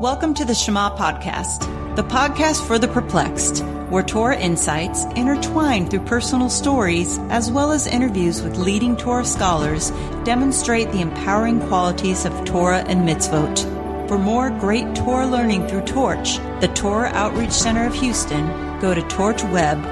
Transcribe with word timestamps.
Welcome 0.00 0.34
to 0.34 0.44
the 0.44 0.54
Shema 0.54 0.96
Podcast, 0.96 1.96
the 1.96 2.04
podcast 2.04 2.64
for 2.68 2.78
the 2.78 2.86
perplexed, 2.86 3.64
where 3.90 4.04
Torah 4.04 4.38
insights, 4.38 5.02
intertwined 5.16 5.90
through 5.90 6.04
personal 6.04 6.50
stories 6.50 7.18
as 7.30 7.50
well 7.50 7.72
as 7.72 7.88
interviews 7.88 8.40
with 8.40 8.58
leading 8.58 8.96
Torah 8.96 9.24
scholars, 9.24 9.90
demonstrate 10.22 10.92
the 10.92 11.00
empowering 11.00 11.58
qualities 11.66 12.24
of 12.24 12.44
Torah 12.44 12.84
and 12.86 13.08
mitzvot. 13.08 13.58
For 14.06 14.18
more 14.18 14.50
great 14.50 14.94
Torah 14.94 15.26
learning 15.26 15.66
through 15.66 15.86
Torch, 15.86 16.36
the 16.60 16.70
Torah 16.76 17.08
Outreach 17.08 17.50
Center 17.50 17.84
of 17.84 17.94
Houston, 17.94 18.46
go 18.80 18.94
to 18.94 19.02
torchweb.org. 19.02 19.90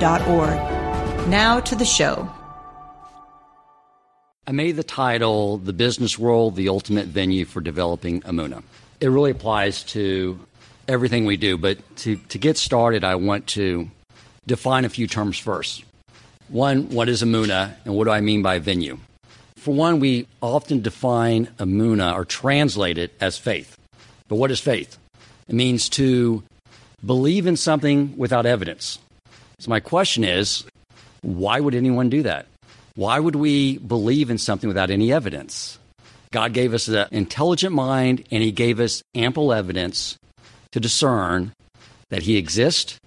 Now 1.28 1.58
to 1.58 1.74
the 1.74 1.84
show. 1.84 2.30
I 4.46 4.52
made 4.52 4.76
the 4.76 4.84
title 4.84 5.58
The 5.58 5.72
Business 5.72 6.16
World, 6.16 6.54
the 6.54 6.68
Ultimate 6.68 7.06
Venue 7.06 7.44
for 7.44 7.60
Developing 7.60 8.20
Emunah. 8.20 8.62
It 9.00 9.08
really 9.08 9.30
applies 9.30 9.82
to 9.84 10.38
everything 10.88 11.24
we 11.24 11.36
do, 11.36 11.58
but 11.58 11.78
to, 11.96 12.16
to 12.16 12.38
get 12.38 12.56
started, 12.56 13.04
I 13.04 13.16
want 13.16 13.46
to 13.48 13.90
define 14.46 14.84
a 14.84 14.88
few 14.88 15.06
terms 15.06 15.38
first. 15.38 15.84
One, 16.48 16.90
what 16.90 17.08
is 17.08 17.22
a 17.22 17.26
Emunah, 17.26 17.74
and 17.84 17.94
what 17.94 18.04
do 18.04 18.10
I 18.10 18.20
mean 18.20 18.42
by 18.42 18.58
venue? 18.58 18.98
For 19.56 19.74
one, 19.74 20.00
we 20.00 20.26
often 20.40 20.80
define 20.80 21.48
a 21.58 21.66
Emunah 21.66 22.14
or 22.14 22.24
translate 22.24 22.98
it 22.98 23.12
as 23.20 23.36
faith. 23.36 23.76
But 24.28 24.36
what 24.36 24.50
is 24.50 24.60
faith? 24.60 24.96
It 25.48 25.54
means 25.54 25.88
to 25.90 26.42
believe 27.04 27.46
in 27.46 27.56
something 27.56 28.16
without 28.16 28.46
evidence. 28.46 28.98
So, 29.58 29.70
my 29.70 29.80
question 29.80 30.24
is 30.24 30.64
why 31.22 31.60
would 31.60 31.74
anyone 31.74 32.08
do 32.08 32.22
that? 32.22 32.46
Why 32.94 33.18
would 33.18 33.36
we 33.36 33.78
believe 33.78 34.30
in 34.30 34.38
something 34.38 34.68
without 34.68 34.90
any 34.90 35.12
evidence? 35.12 35.78
God 36.30 36.52
gave 36.52 36.74
us 36.74 36.88
an 36.88 37.08
intelligent 37.10 37.74
mind 37.74 38.24
and 38.30 38.42
He 38.42 38.52
gave 38.52 38.80
us 38.80 39.02
ample 39.14 39.52
evidence 39.52 40.18
to 40.72 40.80
discern 40.80 41.52
that 42.10 42.22
He 42.22 42.36
exists 42.36 42.98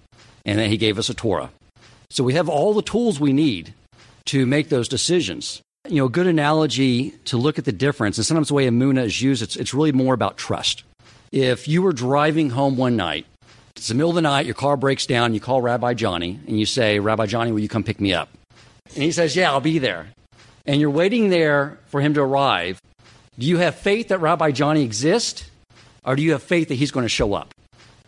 and 0.44 0.58
that 0.58 0.68
He 0.68 0.76
gave 0.76 0.98
us 0.98 1.08
a 1.08 1.14
Torah. 1.14 1.50
So 2.10 2.24
we 2.24 2.34
have 2.34 2.48
all 2.48 2.74
the 2.74 2.82
tools 2.82 3.20
we 3.20 3.32
need 3.32 3.72
to 4.26 4.46
make 4.46 4.68
those 4.68 4.88
decisions. 4.88 5.62
You 5.88 5.96
know, 5.96 6.06
a 6.06 6.10
good 6.10 6.26
analogy 6.26 7.10
to 7.26 7.36
look 7.36 7.58
at 7.58 7.64
the 7.64 7.72
difference, 7.72 8.18
and 8.18 8.26
sometimes 8.26 8.48
the 8.48 8.54
way 8.54 8.66
Emunah 8.66 9.04
is 9.04 9.22
used, 9.22 9.42
it's, 9.42 9.56
it's 9.56 9.72
really 9.72 9.92
more 9.92 10.12
about 10.12 10.36
trust. 10.36 10.82
If 11.32 11.68
you 11.68 11.82
were 11.82 11.92
driving 11.92 12.50
home 12.50 12.76
one 12.76 12.96
night, 12.96 13.26
it's 13.76 13.88
the 13.88 13.94
middle 13.94 14.10
of 14.10 14.16
the 14.16 14.22
night, 14.22 14.46
your 14.46 14.54
car 14.54 14.76
breaks 14.76 15.06
down, 15.06 15.32
you 15.32 15.40
call 15.40 15.62
Rabbi 15.62 15.94
Johnny, 15.94 16.38
and 16.46 16.58
you 16.58 16.66
say, 16.66 16.98
Rabbi 16.98 17.26
Johnny, 17.26 17.52
will 17.52 17.60
you 17.60 17.68
come 17.68 17.84
pick 17.84 18.00
me 18.00 18.12
up? 18.12 18.28
And 18.94 19.02
he 19.02 19.12
says, 19.12 19.36
Yeah, 19.36 19.50
I'll 19.50 19.60
be 19.60 19.78
there. 19.78 20.08
And 20.66 20.80
you're 20.80 20.90
waiting 20.90 21.30
there 21.30 21.78
for 21.86 22.00
him 22.00 22.14
to 22.14 22.20
arrive. 22.20 22.80
Do 23.40 23.46
you 23.46 23.56
have 23.56 23.74
faith 23.74 24.08
that 24.08 24.20
Rabbi 24.20 24.50
Johnny 24.50 24.82
exists? 24.82 25.50
Or 26.04 26.14
do 26.14 26.22
you 26.22 26.32
have 26.32 26.42
faith 26.42 26.68
that 26.68 26.74
he's 26.74 26.90
going 26.90 27.06
to 27.06 27.08
show 27.08 27.32
up? 27.32 27.54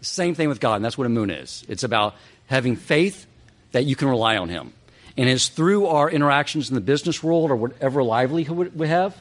Same 0.03 0.35
thing 0.35 0.51
with 0.51 0.61
God, 0.61 0.75
and 0.75 0.85
that's 0.85 0.99
what 0.99 1.09
Emunah 1.09 1.43
is. 1.43 1.65
It's 1.71 1.85
about 1.85 2.17
having 2.49 2.77
faith 2.77 3.27
that 3.71 3.87
you 3.87 3.97
can 3.97 4.09
rely 4.09 4.37
on 4.37 4.51
him. 4.51 4.75
And 5.17 5.31
it's 5.31 5.49
through 5.49 5.87
our 5.87 6.11
interactions 6.11 6.69
in 6.69 6.75
the 6.75 6.83
business 6.83 7.23
world 7.23 7.51
or 7.51 7.57
whatever 7.57 8.03
livelihood 8.03 8.77
we 8.77 8.89
have, 8.89 9.19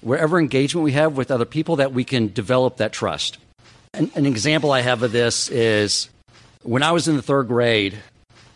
wherever 0.00 0.40
engagement 0.40 0.82
we 0.82 0.92
have 0.92 1.18
with 1.18 1.30
other 1.30 1.44
people, 1.44 1.76
that 1.76 1.92
we 1.92 2.04
can 2.04 2.32
develop 2.32 2.78
that 2.78 2.94
trust. 2.94 3.36
An, 3.92 4.10
an 4.14 4.24
example 4.24 4.72
I 4.72 4.80
have 4.80 5.02
of 5.02 5.12
this 5.12 5.50
is 5.50 6.08
when 6.62 6.82
I 6.82 6.92
was 6.92 7.06
in 7.06 7.16
the 7.16 7.22
third 7.22 7.48
grade, 7.48 7.98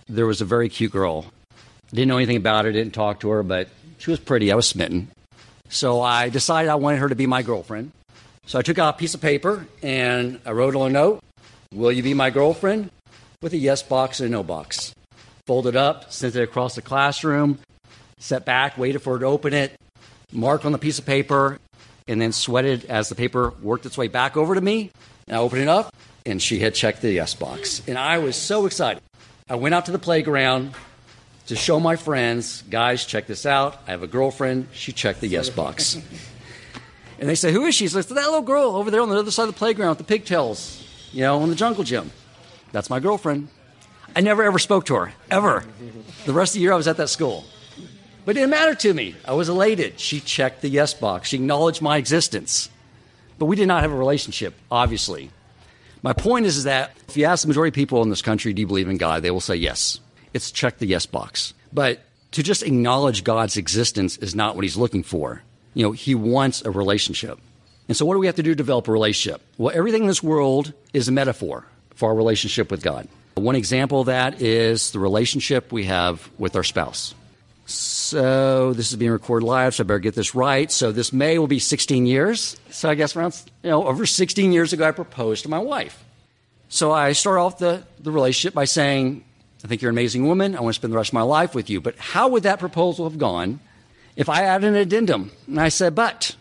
there 0.09 0.27
was 0.27 0.41
a 0.41 0.47
very 0.47 0.71
cute 0.71 0.93
girl. 0.93 1.27
Didn't 1.91 2.09
know 2.09 2.17
anything 2.17 2.39
about 2.39 2.65
her, 2.65 2.73
didn't 2.73 2.95
talk 2.95 3.21
to 3.21 3.29
her, 3.29 3.43
but 3.43 3.69
she 3.99 4.11
was 4.11 4.21
pretty. 4.21 4.51
I 4.51 4.55
was 4.55 4.67
smitten. 4.67 5.11
So 5.75 6.01
I 6.01 6.29
decided 6.29 6.71
I 6.71 6.77
wanted 6.77 6.99
her 6.99 7.09
to 7.09 7.17
be 7.17 7.27
my 7.27 7.43
girlfriend. 7.43 7.91
So 8.47 8.61
I 8.61 8.63
took 8.63 8.79
out 8.79 8.95
a 8.95 8.97
piece 8.97 9.15
of 9.15 9.21
paper 9.21 9.67
and 9.83 10.39
I 10.47 10.53
wrote 10.53 10.77
a 10.77 10.89
note, 10.89 11.21
Will 11.73 11.91
you 11.91 12.05
be 12.05 12.15
my 12.15 12.31
girlfriend? 12.31 12.93
With 13.43 13.53
a 13.55 13.57
yes 13.57 13.83
box 13.83 14.21
and 14.21 14.29
a 14.29 14.31
no 14.31 14.45
box. 14.45 14.95
Folded 15.47 15.75
up, 15.75 16.13
sent 16.13 16.37
it 16.37 16.43
across 16.43 16.77
the 16.77 16.81
classroom, 16.81 17.59
sat 18.19 18.45
back, 18.45 18.79
waited 18.79 19.01
for 19.01 19.15
her 19.15 19.19
to 19.19 19.27
open 19.27 19.53
it, 19.53 19.77
marked 20.33 20.65
on 20.65 20.71
the 20.71 20.79
piece 20.79 21.01
of 21.01 21.07
paper, 21.07 21.59
and 22.07 22.23
then 22.23 22.31
sweated 22.31 22.85
as 22.85 23.09
the 23.09 23.17
paper 23.17 23.53
worked 23.61 23.85
its 23.85 23.99
way 23.99 24.07
back 24.07 24.37
over 24.37 24.55
to 24.55 24.61
me. 24.61 24.93
And 25.27 25.37
I 25.37 25.41
opened 25.41 25.63
it 25.63 25.69
up, 25.69 25.93
and 26.25 26.41
she 26.41 26.61
had 26.61 26.77
checked 26.77 27.03
the 27.03 27.11
yes 27.11 27.35
box. 27.35 27.83
And 27.89 27.99
I 27.99 28.19
was 28.19 28.37
so 28.37 28.67
excited. 28.67 29.03
I 29.51 29.57
went 29.57 29.75
out 29.75 29.87
to 29.87 29.93
the 29.93 29.99
playground 29.99 30.73
to 31.47 31.57
show 31.57 31.79
my 31.79 31.97
friends, 31.97 32.63
guys, 32.71 33.05
check 33.05 33.27
this 33.27 33.45
out. 33.47 33.79
I 33.87 33.91
have 33.91 34.03
a 34.03 34.07
girlfriend. 34.07 34.69
She 34.73 34.93
checked 34.93 35.21
the 35.21 35.29
yes 35.29 35.51
box. 35.51 35.99
And 37.17 37.29
they 37.29 37.37
say, 37.37 37.53
Who 37.53 37.65
is 37.65 37.75
she? 37.75 37.85
She's 37.85 37.95
like, 37.95 38.07
That 38.07 38.17
little 38.17 38.43
girl 38.43 38.75
over 38.77 38.91
there 38.91 39.01
on 39.01 39.09
the 39.09 39.17
other 39.17 39.31
side 39.31 39.45
of 39.45 39.55
the 39.55 39.59
playground 39.59 39.91
with 39.91 39.99
the 39.99 40.05
pigtails, 40.05 40.85
you 41.13 41.21
know, 41.23 41.43
in 41.43 41.49
the 41.49 41.55
jungle 41.55 41.85
gym. 41.85 42.11
That's 42.73 42.91
my 42.91 42.99
girlfriend. 42.99 43.49
I 44.17 44.21
never 44.21 44.43
ever 44.43 44.59
spoke 44.59 44.87
to 44.87 44.97
her, 44.97 45.13
ever. 45.31 45.65
The 46.27 46.33
rest 46.33 46.51
of 46.51 46.55
the 46.55 46.61
year 46.61 46.73
I 46.73 46.77
was 46.77 46.89
at 46.89 46.97
that 46.97 47.09
school. 47.09 47.45
But 48.25 48.33
it 48.33 48.41
didn't 48.41 48.51
matter 48.51 48.75
to 48.75 48.95
me. 48.95 49.15
I 49.25 49.33
was 49.35 49.49
elated. 49.49 50.01
She 50.01 50.21
checked 50.21 50.63
the 50.63 50.69
yes 50.69 50.95
box, 50.95 51.29
she 51.29 51.37
acknowledged 51.37 51.83
my 51.83 51.99
existence. 51.99 52.69
But 53.39 53.47
we 53.47 53.57
did 53.57 53.69
not 53.69 53.83
have 53.83 53.93
a 53.93 53.97
relationship, 53.97 54.55
obviously. 54.71 55.31
My 56.03 56.13
point 56.13 56.47
is, 56.47 56.57
is 56.57 56.65
that 56.65 56.93
if 57.09 57.17
you 57.17 57.25
ask 57.25 57.43
the 57.43 57.49
majority 57.49 57.71
of 57.71 57.75
people 57.75 58.03
in 58.03 58.11
this 58.11 58.23
country, 58.23 58.53
do 58.53 58.61
you 58.61 58.67
believe 58.67 58.89
in 58.89 58.97
God? 58.97 59.23
They 59.23 59.31
will 59.31 59.41
say 59.41 59.57
yes. 59.57 59.99
It's 60.35 60.51
check 60.51 60.79
the 60.79 60.87
yes 60.87 61.07
box. 61.07 61.55
But 61.73 62.01
to 62.33 62.43
just 62.43 62.63
acknowledge 62.63 63.25
God's 63.25 63.57
existence 63.57 64.17
is 64.17 64.35
not 64.35 64.57
what 64.57 64.65
he's 64.65 64.77
looking 64.77 65.03
for. 65.03 65.43
You 65.73 65.85
know, 65.85 65.93
he 65.93 66.15
wants 66.15 66.63
a 66.63 66.71
relationship. 66.71 67.39
And 67.89 67.97
so 67.97 68.05
what 68.07 68.15
do 68.15 68.19
we 68.19 68.27
have 68.27 68.37
to 68.37 68.43
do 68.43 68.51
to 68.51 68.57
develop 68.57 68.89
a 68.89 68.93
relationship? 68.93 69.41
Well, 69.59 69.75
everything 69.75 70.03
in 70.03 70.09
this 70.09 70.23
world 70.23 70.73
is 70.93 71.09
a 71.09 71.13
metaphor 71.13 71.67
for 71.95 72.11
our 72.11 72.15
relationship 72.15 72.71
with 72.71 72.83
God. 72.83 73.09
One 73.35 73.57
example 73.57 74.01
of 74.01 74.07
that 74.07 74.41
is 74.41 74.93
the 74.93 74.99
relationship 74.99 75.73
we 75.73 75.85
have 75.85 76.29
with 76.39 76.57
our 76.57 76.63
spouse. 76.63 77.15
So 77.67 78.73
this 78.73 78.91
is 78.91 78.97
being 78.97 79.11
recorded 79.11 79.47
live, 79.47 79.75
so 79.75 79.85
I 79.85 79.87
better 79.87 79.99
get 79.99 80.15
this 80.15 80.35
right. 80.35 80.71
So 80.71 80.93
this 80.93 81.13
May 81.13 81.39
will 81.39 81.47
be 81.47 81.59
16 81.59 82.07
years. 82.07 82.57
So 82.71 82.91
I 82.91 82.95
guess 82.95 83.17
around, 83.17 83.41
you 83.63 83.71
know, 83.71 83.87
over 83.87 84.07
16 84.07 84.53
years 84.53 84.73
ago, 84.73 84.87
I 84.87 84.91
proposed 84.91 85.45
to 85.45 85.49
my 85.49 85.59
wife. 85.59 86.05
So 86.69 86.93
I 86.93 87.13
start 87.13 87.39
off 87.39 87.59
the, 87.59 87.83
the 88.01 88.11
relationship 88.11 88.55
by 88.55 88.65
saying, 88.67 89.25
I 89.65 89.67
think 89.67 89.81
you're 89.81 89.89
an 89.89 89.95
amazing 89.95 90.27
woman. 90.27 90.55
I 90.55 90.61
want 90.61 90.75
to 90.75 90.79
spend 90.79 90.93
the 90.93 90.99
rest 90.99 91.11
of 91.11 91.15
my 91.15 91.23
life 91.23 91.55
with 91.55 91.71
you. 91.71 91.81
But 91.81 91.97
how 91.97 92.29
would 92.29 92.43
that 92.43 92.59
proposal 92.59 93.09
have 93.09 93.19
gone 93.19 93.61
if 94.15 94.29
I 94.29 94.43
added 94.43 94.69
an 94.69 94.75
addendum 94.75 95.33
and 95.47 95.59
I 95.59 95.71
said, 95.71 95.95
but 95.95 96.37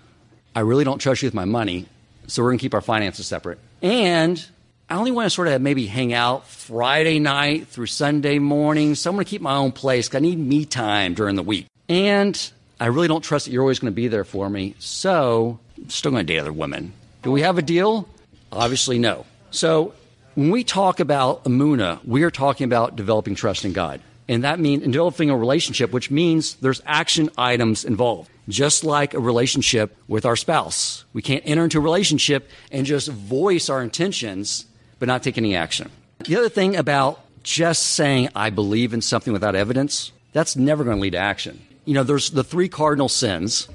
I 0.53 0.59
really 0.59 0.83
don't 0.83 0.99
trust 0.99 1.21
you 1.23 1.27
with 1.27 1.33
my 1.33 1.45
money, 1.45 1.87
so 2.27 2.43
we're 2.43 2.49
going 2.49 2.59
to 2.59 2.61
keep 2.61 2.73
our 2.73 2.81
finances 2.81 3.25
separate. 3.25 3.59
And 3.81 4.45
I 4.89 4.95
only 4.95 5.11
want 5.11 5.25
to 5.25 5.29
sort 5.29 5.47
of 5.47 5.61
maybe 5.61 5.85
hang 5.87 6.13
out 6.13 6.47
Friday 6.47 7.19
night 7.19 7.67
through 7.67 7.87
Sunday 7.87 8.39
morning. 8.39 8.93
So 8.93 9.09
I'm 9.09 9.15
going 9.15 9.25
to 9.25 9.29
keep 9.29 9.41
my 9.41 9.55
own 9.55 9.71
place. 9.71 10.07
because 10.07 10.17
I 10.17 10.21
need 10.21 10.37
me 10.37 10.65
time 10.65 11.13
during 11.13 11.35
the 11.35 11.43
week. 11.43 11.67
And 11.87 12.51
I 12.79 12.87
really 12.87 13.07
don't 13.07 13.23
trust 13.23 13.45
that 13.45 13.51
you're 13.51 13.63
always 13.63 13.79
going 13.79 13.91
to 13.91 13.95
be 13.95 14.09
there 14.09 14.25
for 14.25 14.49
me. 14.49 14.75
So 14.79 15.59
I'm 15.77 15.89
still 15.89 16.11
going 16.11 16.25
to 16.25 16.33
date 16.33 16.39
other 16.39 16.53
women. 16.53 16.93
Do 17.21 17.31
we 17.31 17.41
have 17.41 17.57
a 17.57 17.61
deal? 17.61 18.07
Obviously, 18.51 18.99
no. 18.99 19.25
So 19.51 19.93
when 20.35 20.51
we 20.51 20.63
talk 20.63 20.99
about 20.99 21.43
Emunah, 21.43 22.03
we 22.05 22.23
are 22.23 22.31
talking 22.31 22.65
about 22.65 22.95
developing 22.95 23.35
trust 23.35 23.65
in 23.65 23.73
God. 23.73 24.01
And 24.27 24.43
that 24.43 24.59
means 24.59 24.83
developing 24.83 25.29
a 25.29 25.37
relationship, 25.37 25.91
which 25.91 26.09
means 26.09 26.55
there's 26.55 26.81
action 26.85 27.29
items 27.37 27.83
involved. 27.83 28.29
Just 28.49 28.83
like 28.83 29.13
a 29.13 29.19
relationship 29.19 29.95
with 30.07 30.25
our 30.25 30.35
spouse. 30.35 31.05
We 31.13 31.21
can't 31.21 31.43
enter 31.45 31.63
into 31.63 31.77
a 31.77 31.81
relationship 31.81 32.49
and 32.71 32.85
just 32.85 33.09
voice 33.09 33.69
our 33.69 33.81
intentions, 33.81 34.65
but 34.99 35.07
not 35.07 35.23
take 35.23 35.37
any 35.37 35.55
action. 35.55 35.91
The 36.25 36.35
other 36.37 36.49
thing 36.49 36.75
about 36.75 37.19
just 37.43 37.83
saying, 37.83 38.29
I 38.35 38.49
believe 38.49 38.93
in 38.93 39.01
something 39.01 39.33
without 39.33 39.55
evidence, 39.55 40.11
that's 40.31 40.55
never 40.55 40.83
going 40.83 40.97
to 40.97 41.01
lead 41.01 41.11
to 41.11 41.17
action. 41.17 41.61
You 41.85 41.93
know, 41.93 42.03
there's 42.03 42.31
the 42.31 42.43
three 42.43 42.69
cardinal 42.69 43.09
sins 43.09 43.67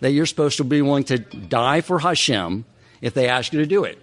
that 0.00 0.12
you're 0.12 0.26
supposed 0.26 0.56
to 0.58 0.64
be 0.64 0.82
willing 0.82 1.04
to 1.04 1.18
die 1.18 1.80
for 1.80 1.98
Hashem 1.98 2.64
if 3.00 3.14
they 3.14 3.28
ask 3.28 3.52
you 3.52 3.60
to 3.60 3.66
do 3.66 3.84
it. 3.84 3.98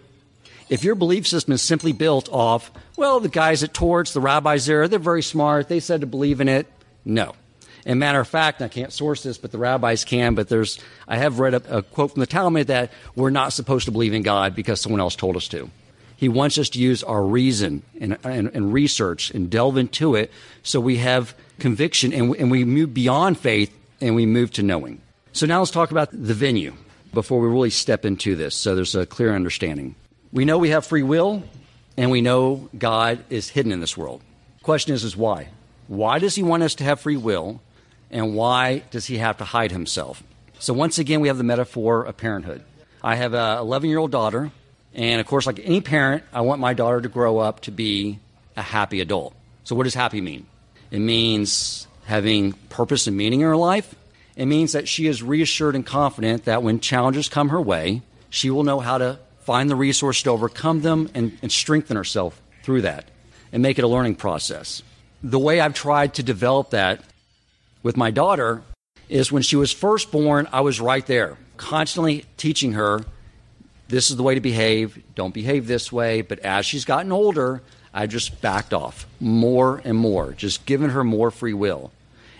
If 0.71 0.85
your 0.85 0.95
belief 0.95 1.27
system 1.27 1.51
is 1.51 1.61
simply 1.61 1.91
built 1.91 2.29
off, 2.31 2.71
well, 2.95 3.19
the 3.19 3.27
guys 3.27 3.61
at 3.61 3.73
Torch, 3.73 4.13
the 4.13 4.21
rabbis 4.21 4.65
there, 4.65 4.87
they're 4.87 4.99
very 4.99 5.21
smart. 5.21 5.67
They 5.67 5.81
said 5.81 5.99
to 5.99 6.07
believe 6.07 6.39
in 6.39 6.47
it. 6.47 6.65
No. 7.03 7.35
And 7.85 7.99
matter 7.99 8.21
of 8.21 8.27
fact, 8.29 8.61
I 8.61 8.69
can't 8.69 8.93
source 8.93 9.21
this, 9.21 9.37
but 9.37 9.51
the 9.51 9.57
rabbis 9.57 10.05
can. 10.05 10.33
But 10.33 10.47
there's, 10.47 10.79
I 11.09 11.17
have 11.17 11.39
read 11.39 11.55
a, 11.55 11.79
a 11.79 11.81
quote 11.81 12.11
from 12.13 12.21
the 12.21 12.25
Talmud 12.25 12.67
that 12.67 12.89
we're 13.17 13.31
not 13.31 13.51
supposed 13.51 13.83
to 13.87 13.91
believe 13.91 14.13
in 14.13 14.21
God 14.21 14.55
because 14.55 14.79
someone 14.79 15.01
else 15.01 15.17
told 15.17 15.35
us 15.35 15.49
to. 15.49 15.69
He 16.15 16.29
wants 16.29 16.57
us 16.57 16.69
to 16.69 16.79
use 16.79 17.03
our 17.03 17.21
reason 17.21 17.83
and, 17.99 18.17
and, 18.23 18.49
and 18.53 18.71
research 18.71 19.29
and 19.31 19.49
delve 19.49 19.75
into 19.75 20.15
it 20.15 20.31
so 20.63 20.79
we 20.79 20.97
have 20.97 21.35
conviction 21.59 22.13
and, 22.13 22.33
and 22.37 22.49
we 22.49 22.63
move 22.63 22.93
beyond 22.93 23.37
faith 23.37 23.77
and 23.99 24.15
we 24.15 24.25
move 24.25 24.51
to 24.51 24.63
knowing. 24.63 25.01
So 25.33 25.45
now 25.47 25.59
let's 25.59 25.71
talk 25.71 25.91
about 25.91 26.11
the 26.13 26.33
venue 26.33 26.75
before 27.13 27.41
we 27.41 27.49
really 27.49 27.71
step 27.71 28.05
into 28.05 28.37
this 28.37 28.55
so 28.55 28.73
there's 28.73 28.95
a 28.95 29.05
clear 29.05 29.35
understanding. 29.35 29.95
We 30.33 30.45
know 30.45 30.57
we 30.57 30.69
have 30.69 30.85
free 30.85 31.03
will, 31.03 31.43
and 31.97 32.09
we 32.09 32.21
know 32.21 32.69
God 32.77 33.23
is 33.29 33.49
hidden 33.49 33.71
in 33.71 33.81
this 33.81 33.97
world. 33.97 34.21
Question 34.63 34.93
is, 34.93 35.03
is 35.03 35.17
why? 35.17 35.49
Why 35.87 36.19
does 36.19 36.35
He 36.35 36.43
want 36.43 36.63
us 36.63 36.75
to 36.75 36.83
have 36.85 37.01
free 37.01 37.17
will, 37.17 37.61
and 38.09 38.33
why 38.33 38.83
does 38.91 39.07
He 39.07 39.17
have 39.17 39.37
to 39.37 39.43
hide 39.43 39.71
Himself? 39.71 40.23
So 40.59 40.73
once 40.73 40.99
again, 40.99 41.19
we 41.19 41.27
have 41.27 41.37
the 41.37 41.43
metaphor 41.43 42.03
of 42.03 42.17
parenthood. 42.17 42.63
I 43.03 43.15
have 43.15 43.33
an 43.33 43.57
11 43.57 43.89
year 43.89 43.99
old 43.99 44.11
daughter, 44.11 44.51
And 44.93 45.19
of 45.19 45.27
course, 45.27 45.45
like 45.45 45.59
any 45.63 45.81
parent, 45.81 46.23
I 46.31 46.41
want 46.41 46.61
my 46.61 46.73
daughter 46.73 47.01
to 47.01 47.09
grow 47.09 47.39
up 47.39 47.61
to 47.61 47.71
be 47.71 48.19
a 48.55 48.61
happy 48.61 49.01
adult. 49.01 49.33
So, 49.63 49.75
what 49.75 49.83
does 49.83 49.95
happy 49.95 50.21
mean? 50.21 50.45
It 50.91 50.99
means 50.99 51.87
having 52.05 52.53
purpose 52.69 53.07
and 53.07 53.15
meaning 53.15 53.41
in 53.41 53.47
her 53.47 53.57
life. 53.57 53.95
It 54.35 54.45
means 54.45 54.73
that 54.73 54.87
she 54.87 55.07
is 55.07 55.23
reassured 55.23 55.75
and 55.75 55.85
confident 55.85 56.45
that 56.45 56.63
when 56.63 56.79
challenges 56.79 57.29
come 57.29 57.49
her 57.49 57.61
way, 57.61 58.01
she 58.29 58.49
will 58.49 58.63
know 58.63 58.79
how 58.79 58.97
to 58.97 59.19
find 59.41 59.69
the 59.69 59.75
resource 59.75 60.23
to 60.23 60.29
overcome 60.29 60.81
them 60.81 61.09
and, 61.13 61.37
and 61.41 61.51
strengthen 61.51 61.97
herself 61.97 62.41
through 62.63 62.81
that 62.81 63.05
and 63.51 63.61
make 63.61 63.77
it 63.77 63.83
a 63.83 63.87
learning 63.87 64.15
process. 64.15 64.81
The 65.23 65.39
way 65.39 65.59
I've 65.59 65.73
tried 65.73 66.15
to 66.15 66.23
develop 66.23 66.71
that 66.71 67.03
with 67.83 67.97
my 67.97 68.11
daughter 68.11 68.61
is 69.09 69.31
when 69.31 69.43
she 69.43 69.55
was 69.55 69.71
first 69.71 70.11
born, 70.11 70.47
I 70.51 70.61
was 70.61 70.79
right 70.79 71.05
there, 71.05 71.37
constantly 71.57 72.25
teaching 72.37 72.73
her 72.73 73.03
this 73.91 74.09
is 74.09 74.15
the 74.15 74.23
way 74.23 74.35
to 74.35 74.41
behave, 74.41 75.03
don't 75.15 75.33
behave 75.33 75.67
this 75.67 75.91
way. 75.91 76.21
But 76.21 76.39
as 76.39 76.65
she's 76.65 76.85
gotten 76.85 77.11
older, 77.11 77.61
I 77.93 78.07
just 78.07 78.39
backed 78.41 78.73
off 78.73 79.05
more 79.19 79.81
and 79.83 79.97
more, 79.97 80.31
just 80.31 80.65
giving 80.65 80.91
her 80.91 81.03
more 81.03 81.29
free 81.29 81.53
will 81.53 81.91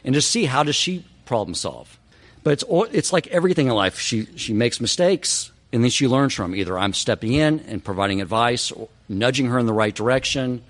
and 0.06 0.16
just 0.16 0.32
see 0.32 0.46
how 0.46 0.64
does 0.64 0.78
she 0.78 1.06
problem 1.26 1.54
solve. 1.54 2.00
But 2.44 2.52
it's, 2.52 2.64
it's 2.94 3.12
like 3.12 3.28
everything 3.28 3.68
in 3.68 3.74
life. 3.74 4.00
She, 4.00 4.28
she 4.38 4.54
makes 4.54 4.80
mistakes 4.80 5.52
and 5.74 5.84
then 5.84 5.92
she 5.92 6.08
learns 6.08 6.34
from 6.34 6.56
either 6.56 6.78
I'm 6.78 6.94
stepping 6.94 7.34
in 7.34 7.62
and 7.62 7.84
providing 7.84 8.22
advice 8.22 8.72
or 8.72 8.90
nudging 9.08 9.48
her 9.48 9.60
in 9.60 9.66
the 9.66 9.74
right 9.74 9.94
direction. 9.94 10.64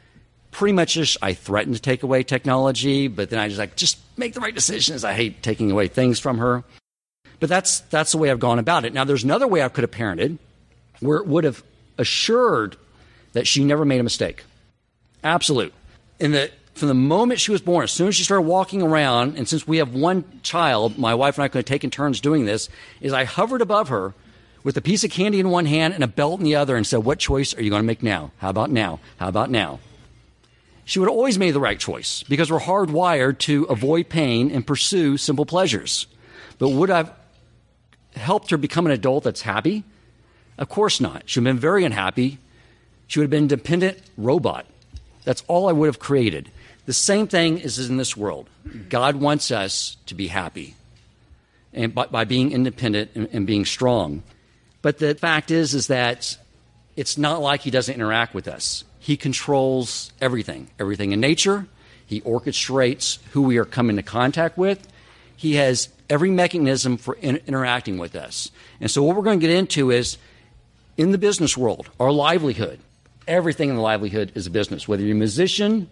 Pretty 0.52 0.74
much 0.74 0.96
just 0.96 1.18
I 1.22 1.34
threaten 1.34 1.74
to 1.74 1.80
take 1.80 2.04
away 2.04 2.24
technology, 2.24 3.08
but 3.08 3.30
then 3.30 3.40
I 3.40 3.48
just 3.48 3.60
like 3.60 3.76
just 3.76 3.98
make 4.18 4.34
the 4.34 4.42
right 4.42 4.54
decisions. 4.54 5.04
I 5.04 5.14
hate 5.14 5.42
taking 5.42 5.72
away 5.72 5.88
things 5.88 6.20
from 6.20 6.38
her. 6.38 6.64
But 7.40 7.50
that's 7.50 7.80
that's 7.82 8.12
the 8.12 8.18
way 8.18 8.30
I've 8.30 8.40
gone 8.40 8.60
about 8.60 8.86
it. 8.86 8.94
Now 8.94 9.04
there's 9.04 9.24
another 9.24 9.48
way 9.48 9.64
I 9.64 9.70
could 9.70 9.84
have 9.84 9.92
parented 9.92 10.38
where 11.00 11.18
it 11.18 11.26
would 11.26 11.46
have 11.46 11.64
assured 11.98 12.76
that 13.34 13.48
she 13.48 13.64
never 13.64 13.86
made 13.86 14.00
a 14.00 14.04
mistake. 14.04 14.44
Absolute. 15.24 15.74
In 16.20 16.32
the 16.32 16.52
from 16.76 16.90
the 16.90 16.94
moment 16.94 17.40
she 17.40 17.52
was 17.52 17.62
born, 17.62 17.84
as 17.84 17.92
soon 17.92 18.10
as 18.10 18.16
she 18.16 18.24
started 18.24 18.44
walking 18.44 18.82
around, 18.82 19.38
and 19.38 19.48
since 19.48 19.68
we 19.68 19.78
have 19.78 19.94
one 19.94 20.24
child, 20.44 20.98
my 20.98 21.16
wife 21.16 21.38
and 21.38 21.44
I 21.44 21.48
could 21.48 21.60
have 21.60 21.66
taken 21.66 21.90
turns 21.90 22.22
doing 22.22 22.46
this, 22.46 22.70
is 23.00 23.14
I 23.14 23.24
hovered 23.24 23.62
above 23.62 23.90
her 23.90 24.14
with 24.64 24.78
a 24.78 24.82
piece 24.82 25.04
of 25.04 25.12
candy 25.12 25.40
in 25.40 25.50
one 25.50 25.66
hand 25.66 25.94
and 25.94 26.04
a 26.04 26.08
belt 26.08 26.40
in 26.40 26.46
the 26.46 26.56
other 26.56 26.76
and 26.76 26.86
said, 26.86 27.00
What 27.00 27.20
choice 27.20 27.54
are 27.56 27.62
you 27.62 27.70
going 27.70 27.82
to 27.82 27.88
make 27.88 28.04
now? 28.04 28.32
How 28.38 28.50
about 28.50 28.70
now? 28.70 29.00
How 29.18 29.28
about 29.28 29.50
now? 29.50 29.80
She 30.86 31.00
would 31.00 31.10
always 31.10 31.38
made 31.38 31.52
the 31.52 31.60
right 31.60 31.80
choice 31.80 32.24
because 32.24 32.52
we're 32.52 32.60
hardwired 32.60 33.38
to 33.40 33.64
avoid 33.66 34.10
pain 34.10 34.52
and 34.52 34.66
pursue 34.66 35.18
simple 35.18 35.46
pleasures. 35.46 36.08
But 36.60 36.70
would 36.70 36.90
I 36.90 36.98
have 36.98 37.14
helped 38.16 38.50
her 38.50 38.58
become 38.58 38.86
an 38.86 38.92
adult 38.92 39.24
that's 39.24 39.42
happy? 39.42 39.84
Of 40.58 40.70
course 40.70 41.00
not. 41.00 41.24
She 41.26 41.40
would 41.40 41.48
have 41.48 41.56
been 41.56 41.62
very 41.62 41.86
unhappy. 41.86 42.40
She 43.08 43.20
would 43.20 43.26
have 43.26 43.32
been 43.32 43.46
a 43.46 43.48
dependent 43.48 44.00
robot. 44.18 44.66
That's 45.24 45.44
all 45.48 45.70
I 45.70 45.72
would 45.72 45.88
have 45.88 46.00
created. 46.00 46.52
The 46.86 46.94
same 46.94 47.28
thing 47.28 47.58
is 47.60 47.80
in 47.90 47.98
this 47.98 48.18
world. 48.18 48.50
God 48.90 49.16
wants 49.16 49.52
us 49.52 49.98
to 50.08 50.16
be 50.16 50.28
happy 50.28 50.76
and 51.74 51.94
by, 51.94 52.08
by 52.08 52.26
being 52.26 52.52
independent 52.52 53.12
and, 53.16 53.30
and 53.32 53.48
being 53.48 53.66
strong. 53.66 54.24
But 54.82 54.98
the 54.98 55.16
fact 55.16 55.52
is, 55.52 55.74
is 55.74 55.88
that 55.88 56.38
it's 56.96 57.18
not 57.18 57.42
like 57.42 57.62
he 57.62 57.72
doesn't 57.72 57.94
interact 57.94 58.34
with 58.34 58.48
us. 58.48 58.84
He 59.00 59.18
controls 59.18 60.12
everything, 60.22 60.70
everything 60.80 61.12
in 61.12 61.20
nature. 61.20 61.68
He 62.06 62.22
orchestrates 62.22 63.20
who 63.32 63.44
we 63.44 63.58
are 63.58 63.66
coming 63.66 63.98
into 63.98 64.10
contact 64.10 64.58
with. 64.58 64.88
He 65.36 65.56
has 65.56 65.90
every 66.10 66.30
mechanism 66.30 66.98
for 66.98 67.16
in- 67.16 67.42
interacting 67.48 67.98
with 67.98 68.16
us. 68.16 68.52
And 68.80 68.92
so, 68.92 69.02
what 69.02 69.16
we're 69.16 69.24
going 69.24 69.40
to 69.40 69.48
get 69.48 69.56
into 69.56 69.92
is 69.92 70.18
in 70.98 71.12
the 71.12 71.18
business 71.18 71.58
world, 71.58 71.90
our 72.00 72.12
livelihood. 72.12 72.80
Everything 73.28 73.70
in 73.70 73.76
the 73.76 73.82
livelihood 73.82 74.32
is 74.36 74.48
a 74.48 74.50
business, 74.50 74.88
whether 74.88 75.04
you're 75.04 75.16
a 75.16 75.20
musician 75.20 75.90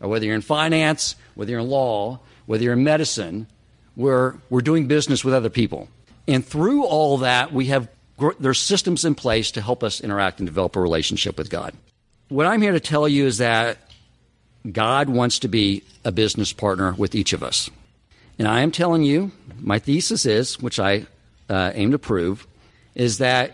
or 0.00 0.08
whether 0.08 0.26
you're 0.26 0.34
in 0.34 0.42
finance, 0.42 1.16
whether 1.34 1.52
you're 1.52 1.60
in 1.60 1.68
law, 1.68 2.20
whether 2.46 2.62
you're 2.62 2.72
in 2.74 2.84
medicine, 2.84 3.46
we're, 3.96 4.34
we're 4.50 4.60
doing 4.60 4.88
business 4.88 5.24
with 5.24 5.32
other 5.32 5.48
people. 5.48 5.88
And 6.28 6.44
through 6.44 6.84
all 6.84 7.18
that, 7.18 7.52
we 7.52 7.66
have 7.66 7.88
there's 8.38 8.58
systems 8.58 9.04
in 9.04 9.14
place 9.14 9.50
to 9.52 9.60
help 9.60 9.82
us 9.82 10.00
interact 10.00 10.40
and 10.40 10.46
develop 10.46 10.76
a 10.76 10.80
relationship 10.80 11.38
with 11.38 11.50
God. 11.50 11.74
What 12.28 12.46
I'm 12.46 12.62
here 12.62 12.72
to 12.72 12.80
tell 12.80 13.08
you 13.08 13.26
is 13.26 13.38
that 13.38 13.78
God 14.70 15.08
wants 15.08 15.40
to 15.40 15.48
be 15.48 15.82
a 16.04 16.12
business 16.12 16.52
partner 16.52 16.92
with 16.92 17.14
each 17.14 17.32
of 17.32 17.42
us. 17.42 17.70
And 18.38 18.48
I 18.48 18.60
am 18.60 18.70
telling 18.70 19.02
you, 19.02 19.32
my 19.60 19.78
thesis 19.78 20.24
is, 20.24 20.58
which 20.60 20.78
I 20.78 21.06
uh, 21.48 21.72
aim 21.74 21.90
to 21.92 21.98
prove, 21.98 22.46
is 22.94 23.18
that 23.18 23.52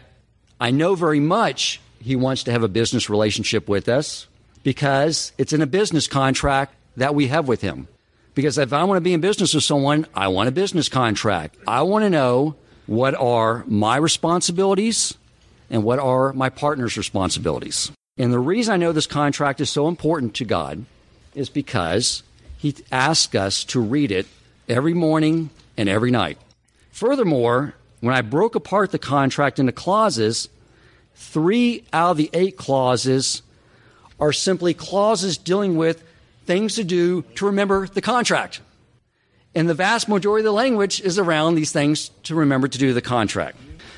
I 0.60 0.70
know 0.70 0.94
very 0.94 1.20
much 1.20 1.80
He 2.00 2.16
wants 2.16 2.44
to 2.44 2.52
have 2.52 2.62
a 2.62 2.68
business 2.68 3.10
relationship 3.10 3.68
with 3.68 3.88
us 3.88 4.26
because 4.62 5.32
it's 5.38 5.52
in 5.52 5.62
a 5.62 5.66
business 5.66 6.06
contract 6.06 6.74
that 6.96 7.14
we 7.14 7.28
have 7.28 7.48
with 7.48 7.60
Him. 7.60 7.88
Because 8.34 8.58
if 8.58 8.72
I 8.72 8.84
want 8.84 8.98
to 8.98 9.02
be 9.02 9.12
in 9.12 9.20
business 9.20 9.54
with 9.54 9.64
someone, 9.64 10.06
I 10.14 10.28
want 10.28 10.48
a 10.48 10.52
business 10.52 10.88
contract. 10.88 11.56
I 11.66 11.82
want 11.82 12.04
to 12.04 12.10
know 12.10 12.54
what 12.88 13.14
are 13.14 13.64
my 13.67 13.99
responsibilities 13.99 15.14
and 15.69 15.85
what 15.85 15.99
are 15.99 16.32
my 16.32 16.49
partner's 16.49 16.96
responsibilities. 16.96 17.93
And 18.17 18.32
the 18.32 18.38
reason 18.38 18.73
I 18.73 18.79
know 18.79 18.93
this 18.93 19.06
contract 19.06 19.61
is 19.61 19.69
so 19.69 19.88
important 19.88 20.35
to 20.37 20.46
God 20.46 20.87
is 21.35 21.50
because 21.50 22.23
He 22.56 22.75
asks 22.90 23.35
us 23.35 23.62
to 23.64 23.81
read 23.81 24.11
it 24.11 24.26
every 24.69 24.94
morning 24.94 25.50
and 25.76 25.87
every 25.87 26.11
night. 26.11 26.38
Furthermore, 26.90 27.75
when 28.00 28.14
I 28.14 28.23
broke 28.23 28.55
apart 28.55 28.90
the 28.90 28.99
contract 28.99 29.58
into 29.58 29.70
clauses, 29.73 30.49
three 31.14 31.85
out 31.93 32.12
of 32.12 32.17
the 32.17 32.31
eight 32.32 32.56
clauses 32.56 33.43
are 34.19 34.32
simply 34.32 34.73
clauses 34.73 35.37
dealing 35.37 35.76
with 35.76 36.02
things 36.46 36.76
to 36.76 36.85
do 36.85 37.20
to 37.35 37.44
remember 37.44 37.87
the 37.87 38.00
contract. 38.00 38.62
And 39.54 39.68
the 39.68 39.74
vast 39.74 40.08
majority 40.08 40.42
of 40.42 40.44
the 40.44 40.52
language 40.52 41.00
is 41.00 41.18
around 41.18 41.54
these 41.54 41.72
things 41.72 42.10
to 42.24 42.34
remember 42.34 42.68
to 42.68 42.78
do 42.78 42.92
the 42.92 43.00
contract. 43.00 43.56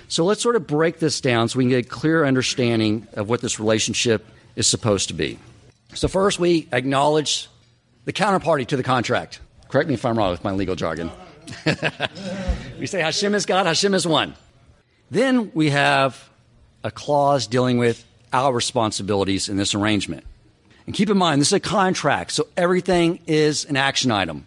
So 0.08 0.24
let's 0.24 0.42
sort 0.42 0.56
of 0.56 0.66
break 0.66 0.98
this 0.98 1.20
down 1.20 1.48
so 1.48 1.58
we 1.58 1.64
can 1.64 1.70
get 1.70 1.86
a 1.86 1.88
clear 1.88 2.24
understanding 2.24 3.06
of 3.14 3.28
what 3.28 3.40
this 3.40 3.60
relationship 3.60 4.26
is 4.56 4.66
supposed 4.66 5.08
to 5.08 5.14
be. 5.14 5.38
So, 5.94 6.08
first, 6.08 6.38
we 6.38 6.68
acknowledge 6.72 7.48
the 8.04 8.12
counterparty 8.12 8.66
to 8.68 8.76
the 8.76 8.82
contract. 8.82 9.40
Correct 9.68 9.88
me 9.88 9.94
if 9.94 10.04
I'm 10.04 10.18
wrong 10.18 10.30
with 10.30 10.44
my 10.44 10.52
legal 10.52 10.74
jargon. 10.74 11.10
we 12.78 12.86
say 12.86 13.00
Hashem 13.00 13.34
is 13.34 13.46
God, 13.46 13.66
Hashem 13.66 13.94
is 13.94 14.06
one. 14.06 14.34
Then 15.10 15.50
we 15.54 15.70
have 15.70 16.28
a 16.84 16.90
clause 16.90 17.46
dealing 17.46 17.78
with 17.78 18.04
our 18.32 18.52
responsibilities 18.52 19.48
in 19.48 19.56
this 19.56 19.74
arrangement. 19.74 20.24
And 20.86 20.94
keep 20.94 21.10
in 21.10 21.18
mind, 21.18 21.40
this 21.40 21.48
is 21.48 21.54
a 21.54 21.60
contract, 21.60 22.32
so 22.32 22.46
everything 22.56 23.20
is 23.26 23.64
an 23.64 23.76
action 23.76 24.10
item. 24.10 24.46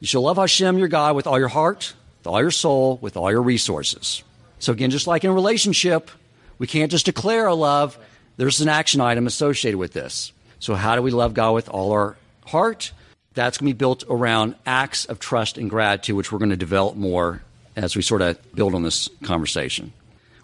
You 0.00 0.06
shall 0.06 0.22
love 0.22 0.36
Hashem 0.36 0.78
your 0.78 0.88
God 0.88 1.16
with 1.16 1.26
all 1.26 1.38
your 1.38 1.48
heart, 1.48 1.94
with 2.18 2.26
all 2.26 2.40
your 2.40 2.50
soul, 2.50 2.98
with 3.00 3.16
all 3.16 3.30
your 3.30 3.42
resources. 3.42 4.22
So, 4.58 4.72
again, 4.72 4.90
just 4.90 5.06
like 5.06 5.24
in 5.24 5.30
a 5.30 5.34
relationship, 5.34 6.10
we 6.58 6.66
can't 6.66 6.90
just 6.90 7.06
declare 7.06 7.46
a 7.46 7.54
love, 7.54 7.98
there's 8.36 8.60
an 8.60 8.68
action 8.68 9.00
item 9.00 9.26
associated 9.26 9.78
with 9.78 9.92
this. 9.92 10.32
So, 10.60 10.74
how 10.74 10.96
do 10.96 11.02
we 11.02 11.10
love 11.10 11.34
God 11.34 11.52
with 11.52 11.68
all 11.68 11.92
our 11.92 12.16
heart? 12.46 12.92
That's 13.34 13.58
going 13.58 13.70
to 13.70 13.74
be 13.74 13.78
built 13.78 14.04
around 14.08 14.56
acts 14.66 15.04
of 15.04 15.18
trust 15.18 15.58
and 15.58 15.70
gratitude, 15.70 16.16
which 16.16 16.32
we're 16.32 16.38
going 16.38 16.50
to 16.50 16.56
develop 16.56 16.96
more 16.96 17.42
as 17.76 17.94
we 17.94 18.02
sort 18.02 18.22
of 18.22 18.38
build 18.54 18.74
on 18.74 18.82
this 18.82 19.08
conversation. 19.22 19.92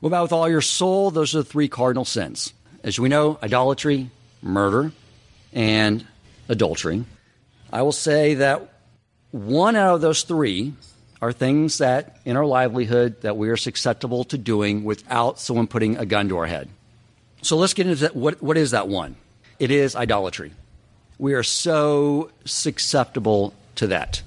What 0.01 0.09
about 0.09 0.23
with 0.23 0.33
all 0.33 0.49
your 0.49 0.61
soul? 0.61 1.11
Those 1.11 1.35
are 1.35 1.39
the 1.39 1.45
three 1.45 1.69
cardinal 1.69 2.05
sins. 2.05 2.53
As 2.85 3.01
we 3.01 3.09
know, 3.09 3.39
idolatry, 3.43 4.11
murder, 4.43 4.93
and 5.53 6.07
adultery. 6.49 7.05
I 7.73 7.83
will 7.83 7.93
say 7.93 8.35
that 8.35 8.74
one 9.35 9.75
out 9.75 9.97
of 9.97 10.01
those 10.01 10.23
three 10.23 10.75
are 11.21 11.33
things 11.33 11.79
that 11.79 12.19
in 12.25 12.37
our 12.37 12.47
livelihood 12.47 13.21
that 13.23 13.37
we 13.37 13.49
are 13.49 13.57
susceptible 13.57 14.23
to 14.23 14.39
doing 14.39 14.85
without 14.85 15.41
someone 15.41 15.67
putting 15.67 15.97
a 15.97 16.07
gun 16.07 16.29
to 16.29 16.39
our 16.39 16.47
head. 16.47 16.69
So 17.43 17.57
let's 17.57 17.75
get 17.75 17.89
into 17.89 18.03
that. 18.03 18.15
What, 18.15 18.41
what 18.41 18.57
is 18.57 18.71
that 18.71 18.87
one? 18.87 19.17
It 19.59 19.73
is 19.73 19.97
idolatry. 19.97 20.53
We 21.19 21.35
are 21.35 21.43
so 21.43 22.31
susceptible 22.45 23.55
to 23.75 23.89
that. 23.89 24.23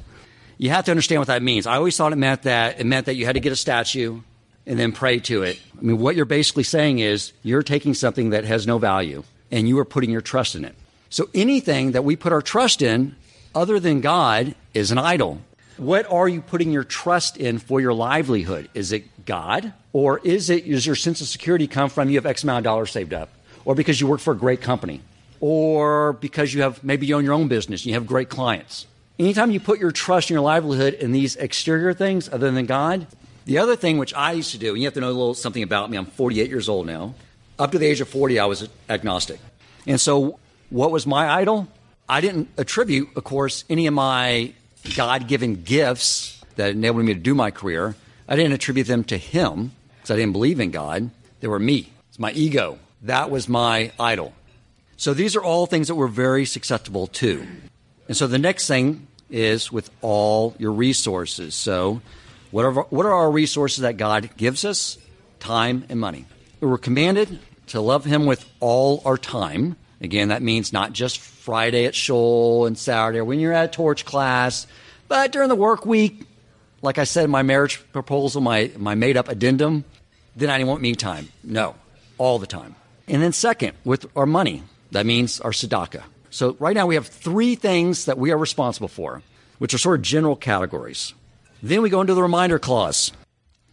You 0.58 0.72
have 0.72 0.84
to 0.86 0.92
understand 0.92 1.22
what 1.22 1.28
that 1.28 1.42
means. 1.42 1.68
I 1.68 1.78
always 1.78 1.96
thought 1.96 2.12
it 2.12 2.18
meant 2.18 2.44
that 2.44 2.82
it 2.82 2.86
meant 2.86 3.06
that 3.06 3.16
you 3.16 3.26
had 3.26 3.36
to 3.36 3.40
get 3.40 3.54
a 3.54 3.58
statue 3.58 4.20
and 4.66 4.78
then 4.78 4.92
pray 4.92 5.20
to 5.20 5.44
it. 5.44 5.58
I 5.78 5.82
mean, 5.84 6.00
what 6.00 6.18
you're 6.18 6.26
basically 6.26 6.64
saying 6.64 7.00
is 7.00 7.32
you're 7.44 7.64
taking 7.64 7.94
something 7.94 8.32
that 8.32 8.44
has 8.44 8.68
no 8.68 8.78
value 8.78 9.24
and 9.52 9.70
you 9.70 9.80
are 9.80 9.86
putting 9.86 10.10
your 10.10 10.20
trust 10.20 10.56
in 10.56 10.66
it. 10.66 10.76
So 11.10 11.30
anything 11.34 11.94
that 11.94 12.04
we 12.04 12.18
put 12.18 12.34
our 12.34 12.42
trust 12.42 12.82
in 12.82 13.16
other 13.56 13.80
than 13.80 14.02
God 14.02 14.54
is 14.78 14.92
an 14.92 14.98
idol. 14.98 15.42
What 15.78 16.10
are 16.12 16.28
you 16.28 16.42
putting 16.42 16.72
your 16.72 16.84
trust 16.84 17.38
in 17.38 17.60
for 17.60 17.82
your 17.82 17.94
livelihood? 17.94 18.70
Is 18.74 18.92
it 18.92 19.26
God? 19.26 19.74
Or 19.92 20.20
is 20.20 20.50
it, 20.50 20.68
does 20.68 20.86
your 20.86 20.96
sense 20.96 21.22
of 21.22 21.28
security 21.28 21.68
come 21.68 21.90
from 21.90 22.10
you 22.10 22.16
have 22.16 22.26
X 22.26 22.44
amount 22.44 22.60
of 22.60 22.64
dollars 22.64 22.92
saved 22.92 23.14
up? 23.14 23.30
Or 23.66 23.76
because 23.76 24.00
you 24.00 24.08
work 24.08 24.20
for 24.20 24.34
a 24.34 24.38
great 24.38 24.62
company? 24.62 25.02
Or 25.40 26.14
because 26.14 26.54
you 26.54 26.62
have, 26.62 26.84
maybe 26.84 27.06
you 27.06 27.16
own 27.16 27.26
your 27.26 27.34
own 27.34 27.48
business 27.48 27.82
and 27.82 27.88
you 27.88 27.94
have 27.96 28.08
great 28.08 28.30
clients? 28.30 28.88
Anytime 29.20 29.52
you 29.52 29.60
put 29.60 29.80
your 29.80 29.92
trust 29.92 30.30
in 30.30 30.36
your 30.36 30.44
livelihood 30.44 30.94
in 30.94 31.12
these 31.12 31.36
exterior 31.36 31.94
things 31.94 32.30
other 32.30 32.52
than 32.52 32.66
God, 32.66 33.08
the 33.46 33.58
other 33.58 33.76
thing 33.76 33.98
which 33.98 34.14
I 34.14 34.34
used 34.34 34.52
to 34.52 34.58
do, 34.58 34.70
and 34.70 34.78
you 34.78 34.86
have 34.86 34.94
to 34.94 35.00
know 35.00 35.08
a 35.08 35.10
little 35.10 35.34
something 35.34 35.64
about 35.64 35.90
me, 35.90 35.98
I'm 35.98 36.06
48 36.06 36.50
years 36.50 36.70
old 36.70 36.86
now. 36.86 37.16
Up 37.58 37.72
to 37.72 37.80
the 37.80 37.86
age 37.88 38.02
of 38.02 38.10
40, 38.10 38.40
I 38.40 38.46
was 38.46 38.70
agnostic. 38.90 39.40
And 39.88 40.00
so, 40.00 40.38
what 40.70 40.92
was 40.92 41.08
my 41.08 41.30
idol? 41.30 41.68
I 42.10 42.22
didn't 42.22 42.50
attribute, 42.58 43.10
of 43.16 43.24
course, 43.24 43.64
any 43.70 43.88
of 43.88 43.94
my 43.94 44.54
God 44.96 45.28
given 45.28 45.64
gifts 45.64 46.44
that 46.56 46.72
enabled 46.72 47.06
me 47.06 47.14
to 47.14 47.20
do 47.20 47.36
my 47.36 47.52
career. 47.52 47.96
I 48.28 48.36
didn't 48.36 48.54
attribute 48.54 48.88
them 48.88 49.04
to 49.06 49.18
Him 49.18 49.72
because 49.98 50.12
I 50.12 50.16
didn't 50.16 50.34
believe 50.34 50.60
in 50.60 50.72
God. 50.72 51.10
They 51.40 51.48
were 51.48 51.60
me. 51.60 51.92
It's 52.10 52.20
my 52.20 52.32
ego. 52.32 52.80
That 53.04 53.30
was 53.30 53.48
my 53.48 53.92
idol. 54.00 54.34
So 54.98 55.14
these 55.14 55.36
are 55.36 55.44
all 55.44 55.68
things 55.68 55.88
that 55.88 55.96
we're 55.96 56.08
very 56.08 56.46
susceptible 56.46 57.08
to. 57.08 57.46
And 58.08 58.18
so 58.18 58.26
the 58.26 58.40
next 58.40 58.68
thing 58.68 59.08
is 59.30 59.72
with 59.72 59.90
all 60.02 60.56
your 60.58 60.72
resources. 60.72 61.54
So, 61.54 62.02
what 62.52 62.66
are, 62.66 62.72
what 62.72 63.06
are 63.06 63.14
our 63.14 63.30
resources 63.30 63.80
that 63.82 63.98
God 63.98 64.30
gives 64.38 64.64
us? 64.64 64.98
Time 65.40 65.86
and 65.90 66.00
money. 66.00 66.26
We're 66.62 66.78
commanded 66.78 67.40
to 67.68 67.82
love 67.82 68.06
Him 68.06 68.26
with 68.26 68.50
all 68.60 69.02
our 69.06 69.18
time. 69.18 69.76
Again, 70.02 70.30
that 70.30 70.42
means 70.42 70.72
not 70.72 70.94
just 70.94 71.20
Friday 71.20 71.86
at 71.86 71.96
shul 71.96 72.66
and 72.66 72.78
Saturday 72.78 73.22
when 73.22 73.40
you're 73.40 73.54
at 73.54 73.66
a 73.66 73.68
torch 73.68 74.06
class, 74.06 74.68
but 75.08 75.32
during 75.32 75.50
the 75.50 75.56
work 75.56 75.86
week, 75.86 76.22
like 76.82 76.98
I 76.98 77.04
said, 77.04 77.30
my 77.30 77.42
marriage 77.42 77.82
proposal, 77.92 78.42
my, 78.42 78.72
my 78.78 78.96
made 78.96 79.18
up 79.18 79.28
addendum, 79.28 79.84
then 80.36 80.50
I 80.50 80.58
didn't 80.58 80.70
want 80.70 80.82
me 80.82 80.94
time. 80.94 81.30
No, 81.44 81.76
all 82.18 82.38
the 82.38 82.48
time. 82.48 82.76
And 83.08 83.22
then, 83.22 83.34
second, 83.34 83.74
with 83.84 84.06
our 84.16 84.26
money, 84.26 84.64
that 84.92 85.06
means 85.06 85.40
our 85.42 85.52
tzedakah. 85.52 86.04
So, 86.30 86.56
right 86.60 86.76
now 86.76 86.86
we 86.86 86.96
have 86.96 87.08
three 87.08 87.56
things 87.56 88.06
that 88.06 88.18
we 88.18 88.32
are 88.32 88.38
responsible 88.38 88.90
for, 88.90 89.24
which 89.58 89.74
are 89.74 89.78
sort 89.78 90.00
of 90.00 90.04
general 90.04 90.36
categories. 90.36 91.14
Then 91.64 91.82
we 91.82 91.90
go 91.90 92.02
into 92.02 92.14
the 92.14 92.22
reminder 92.22 92.60
clause. 92.60 93.12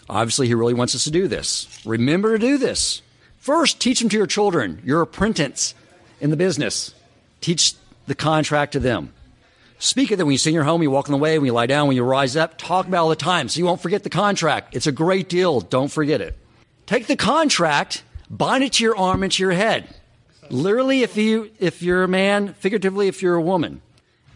Obviously, 0.08 0.46
he 0.46 0.54
really 0.54 0.74
wants 0.74 0.94
us 0.94 1.04
to 1.04 1.10
do 1.10 1.28
this. 1.28 1.82
Remember 1.84 2.32
to 2.32 2.38
do 2.38 2.56
this. 2.56 3.02
First, 3.38 3.80
teach 3.80 4.00
them 4.00 4.08
to 4.08 4.16
your 4.16 4.26
children, 4.26 4.80
your 4.84 5.02
apprentice 5.02 5.74
in 6.20 6.30
the 6.30 6.36
business. 6.36 6.94
Teach 7.40 7.74
the 8.06 8.14
contract 8.14 8.72
to 8.72 8.80
them. 8.80 9.12
Speak 9.78 10.10
of 10.10 10.20
it 10.20 10.22
when 10.22 10.32
you 10.32 10.38
sit 10.38 10.50
in 10.50 10.54
your 10.54 10.64
home, 10.64 10.82
you 10.82 10.90
walk 10.90 11.08
in 11.08 11.12
the 11.12 11.18
way, 11.18 11.38
when 11.38 11.46
you 11.46 11.52
lie 11.52 11.66
down, 11.66 11.88
when 11.88 11.96
you 11.96 12.04
rise 12.04 12.36
up. 12.36 12.56
Talk 12.56 12.86
about 12.86 13.02
all 13.02 13.08
the 13.08 13.16
time 13.16 13.48
so 13.48 13.58
you 13.58 13.66
won't 13.66 13.82
forget 13.82 14.02
the 14.02 14.10
contract. 14.10 14.74
It's 14.74 14.86
a 14.86 14.92
great 14.92 15.28
deal. 15.28 15.60
Don't 15.60 15.90
forget 15.90 16.20
it. 16.20 16.38
Take 16.86 17.06
the 17.06 17.16
contract, 17.16 18.02
bind 18.30 18.64
it 18.64 18.74
to 18.74 18.84
your 18.84 18.96
arm 18.96 19.22
and 19.22 19.32
to 19.32 19.42
your 19.42 19.52
head. 19.52 19.88
Literally, 20.50 21.02
if 21.02 21.16
you 21.16 21.50
if 21.58 21.82
you're 21.82 22.04
a 22.04 22.08
man, 22.08 22.54
figuratively, 22.54 23.08
if 23.08 23.22
you're 23.22 23.34
a 23.34 23.42
woman. 23.42 23.80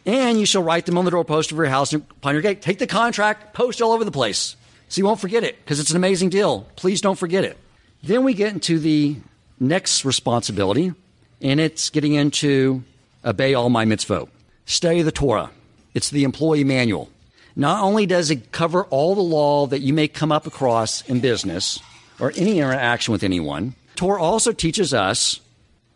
And 0.06 0.40
you 0.40 0.46
shall 0.46 0.62
write 0.62 0.86
them 0.86 0.96
on 0.96 1.04
the 1.04 1.10
doorpost 1.10 1.52
of 1.52 1.58
your 1.58 1.66
house 1.66 1.92
and 1.92 2.02
upon 2.10 2.34
your 2.34 2.40
gate. 2.42 2.62
Take 2.62 2.78
the 2.78 2.86
contract, 2.86 3.52
post 3.52 3.82
all 3.82 3.92
over 3.92 4.04
the 4.04 4.10
place. 4.10 4.56
So 4.88 5.00
you 5.00 5.04
won't 5.04 5.20
forget 5.20 5.44
it, 5.44 5.62
because 5.62 5.80
it's 5.80 5.90
an 5.90 5.96
amazing 5.96 6.30
deal. 6.30 6.66
Please 6.76 7.02
don't 7.02 7.18
forget 7.18 7.44
it. 7.44 7.58
Then 8.02 8.24
we 8.24 8.32
get 8.32 8.54
into 8.54 8.78
the 8.78 9.16
next 9.60 10.06
responsibility, 10.06 10.94
and 11.40 11.60
it's 11.60 11.90
getting 11.90 12.14
into 12.14 12.82
obey 13.24 13.54
all 13.54 13.70
my 13.70 13.84
mitzvot. 13.84 14.28
Study 14.66 15.02
the 15.02 15.12
Torah. 15.12 15.50
It's 15.94 16.10
the 16.10 16.24
employee 16.24 16.64
manual. 16.64 17.08
Not 17.56 17.82
only 17.82 18.06
does 18.06 18.30
it 18.30 18.52
cover 18.52 18.84
all 18.84 19.14
the 19.14 19.20
law 19.20 19.66
that 19.66 19.80
you 19.80 19.92
may 19.92 20.06
come 20.06 20.30
up 20.30 20.46
across 20.46 21.02
in 21.08 21.20
business 21.20 21.80
or 22.20 22.32
any 22.36 22.58
interaction 22.58 23.12
with 23.12 23.24
anyone, 23.24 23.74
Torah 23.96 24.22
also 24.22 24.52
teaches 24.52 24.94
us 24.94 25.40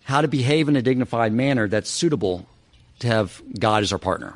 how 0.05 0.21
to 0.21 0.29
behave 0.29 0.69
in 0.69 0.75
a 0.75 0.83
dignified 0.83 1.33
manner 1.33 1.69
that's 1.69 1.89
suitable 1.89 2.47
to 2.99 3.07
have 3.07 3.41
God 3.59 3.83
as 3.83 3.93
our 3.93 3.99
partner. 3.99 4.35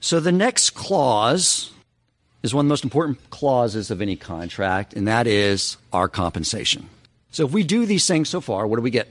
So 0.00 0.20
the 0.20 0.32
next 0.32 0.70
clause 0.70 1.70
is 2.42 2.54
one 2.54 2.66
of 2.66 2.68
the 2.68 2.72
most 2.72 2.84
important 2.84 3.18
clauses 3.30 3.90
of 3.90 4.00
any 4.00 4.16
contract, 4.16 4.94
and 4.94 5.08
that 5.08 5.26
is 5.26 5.76
our 5.92 6.08
compensation. 6.08 6.88
So 7.30 7.46
if 7.46 7.52
we 7.52 7.64
do 7.64 7.84
these 7.84 8.06
things 8.06 8.28
so 8.28 8.40
far, 8.40 8.66
what 8.66 8.76
do 8.76 8.82
we 8.82 8.90
get? 8.90 9.08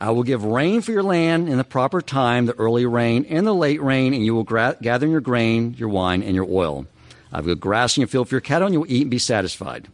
I 0.00 0.10
will 0.10 0.22
give 0.22 0.44
rain 0.44 0.80
for 0.80 0.92
your 0.92 1.02
land 1.02 1.48
in 1.48 1.58
the 1.58 1.64
proper 1.64 2.00
time, 2.00 2.46
the 2.46 2.58
early 2.58 2.86
rain 2.86 3.26
and 3.28 3.46
the 3.46 3.54
late 3.54 3.82
rain, 3.82 4.14
and 4.14 4.24
you 4.24 4.34
will 4.34 4.44
gra- 4.44 4.76
gather 4.80 5.06
your 5.06 5.20
grain, 5.20 5.74
your 5.76 5.90
wine, 5.90 6.22
and 6.22 6.34
your 6.34 6.46
oil. 6.48 6.86
I 7.32 7.36
have 7.36 7.46
will 7.46 7.54
grass 7.54 7.96
in 7.96 8.00
your 8.00 8.08
field 8.08 8.28
for 8.28 8.34
your 8.34 8.40
cattle, 8.40 8.66
and 8.66 8.72
you 8.72 8.80
will 8.80 8.90
eat 8.90 9.02
and 9.02 9.10
be 9.10 9.18
satisfied. 9.18 9.88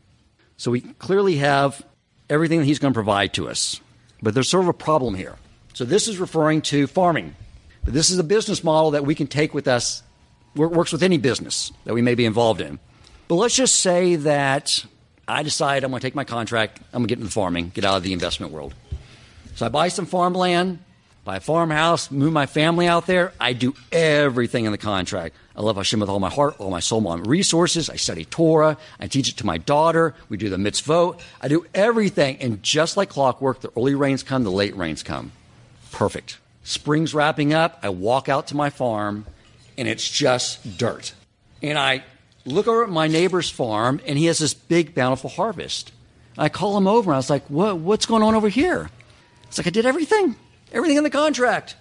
So 0.57 0.71
we 0.71 0.81
clearly 0.81 1.37
have 1.37 1.85
everything 2.31 2.61
that 2.61 2.67
he's 2.67 2.79
going 2.79 2.93
to 2.93 2.97
provide 2.97 3.35
to 3.35 3.49
us. 3.49 3.81
But 4.23 4.33
there's 4.35 4.49
sort 4.49 4.65
of 4.65 4.69
a 4.69 4.73
problem 4.73 5.15
here. 5.15 5.37
So 5.75 5.85
this 5.85 6.09
is 6.09 6.19
referring 6.19 6.63
to 6.63 6.87
farming. 6.87 7.35
But 7.85 7.93
this 7.93 8.11
is 8.11 8.19
a 8.19 8.25
business 8.25 8.65
model 8.65 8.93
that 8.93 9.05
we 9.05 9.15
can 9.15 9.27
take 9.27 9.55
with 9.55 9.69
us, 9.69 10.03
works 10.55 10.93
with 10.93 11.03
any 11.03 11.19
business 11.19 11.73
that 11.85 11.95
we 11.95 12.03
may 12.03 12.15
be 12.15 12.25
involved 12.25 12.61
in. 12.61 12.79
But 13.29 13.35
let's 13.35 13.57
just 13.57 13.81
say 13.81 14.17
that 14.17 14.85
I 15.29 15.43
decide 15.43 15.85
I'm 15.85 15.91
going 15.91 16.01
to 16.01 16.07
take 16.07 16.15
my 16.15 16.25
contract, 16.25 16.79
I'm 16.93 17.01
going 17.01 17.09
to 17.09 17.09
get 17.09 17.19
into 17.19 17.27
the 17.27 17.33
farming, 17.33 17.73
get 17.75 17.85
out 17.85 17.97
of 17.97 18.03
the 18.03 18.13
investment 18.13 18.53
world. 18.53 18.75
So 19.57 19.65
I 19.65 19.71
buy 19.71 19.89
some 19.89 20.05
farmland, 20.05 20.81
buy 21.25 21.37
a 21.37 21.41
farmhouse, 21.41 22.11
move 22.11 22.31
my 22.31 22.45
family 22.45 22.87
out 22.87 23.07
there. 23.07 23.33
I 23.41 23.55
do 23.55 23.75
everything 23.91 24.67
in 24.67 24.73
the 24.73 24.79
contract. 24.79 25.35
I 25.57 25.63
love 25.63 25.77
Hashem 25.77 25.99
with 25.99 26.11
all 26.11 26.21
my 26.21 26.29
heart, 26.29 26.57
all 26.59 26.69
my 26.69 26.81
soul, 26.81 27.01
my 27.01 27.17
resources. 27.17 27.89
I 27.89 27.97
study 27.97 28.27
Torah. 28.27 28.77
I 29.01 29.07
teach 29.07 29.31
it 29.31 29.39
to 29.39 29.47
my 29.47 29.57
daughter. 29.57 30.15
We 30.29 30.37
do 30.37 30.51
the 30.51 30.59
mitzvot. 30.59 31.21
I 31.41 31.49
do 31.49 31.65
everything. 31.75 32.37
And 32.43 32.63
just 32.63 32.99
like 32.99 33.09
clockwork, 33.09 33.61
the 33.61 33.73
early 33.75 33.95
rains 33.95 34.23
come, 34.23 34.45
the 34.45 34.51
late 34.51 34.77
rains 34.77 35.03
come. 35.03 35.33
Perfect. 35.91 36.37
Spring's 36.63 37.15
wrapping 37.15 37.55
up. 37.55 37.79
I 37.83 37.89
walk 37.89 38.29
out 38.29 38.49
to 38.49 38.57
my 38.57 38.69
farm, 38.69 39.25
and 39.79 39.89
it's 39.89 40.07
just 40.07 40.77
dirt. 40.77 41.15
And 41.63 41.79
I 41.79 42.05
look 42.45 42.69
over 42.69 42.85
at 42.85 42.91
my 42.91 43.07
neighbor's 43.07 43.49
farm, 43.49 44.03
and 44.07 44.19
he 44.19 44.27
has 44.27 44.39
this 44.39 44.53
big, 44.53 44.95
bountiful 44.95 45.31
harvest. 45.31 45.93
I 46.37 46.51
call 46.51 46.77
him 46.77 46.87
over, 46.87 47.11
and 47.11 47.15
I 47.15 47.19
was 47.19 47.31
like, 47.31 47.47
what, 47.47 47.79
What's 47.79 48.05
going 48.05 48.23
on 48.23 48.35
over 48.35 48.51
here? 48.51 48.91
It's 49.49 49.59
like, 49.59 49.67
I 49.67 49.71
did 49.71 49.87
everything, 49.87 50.37
everything 50.73 50.97
in 50.97 51.05
the 51.05 51.11
contract. 51.11 51.77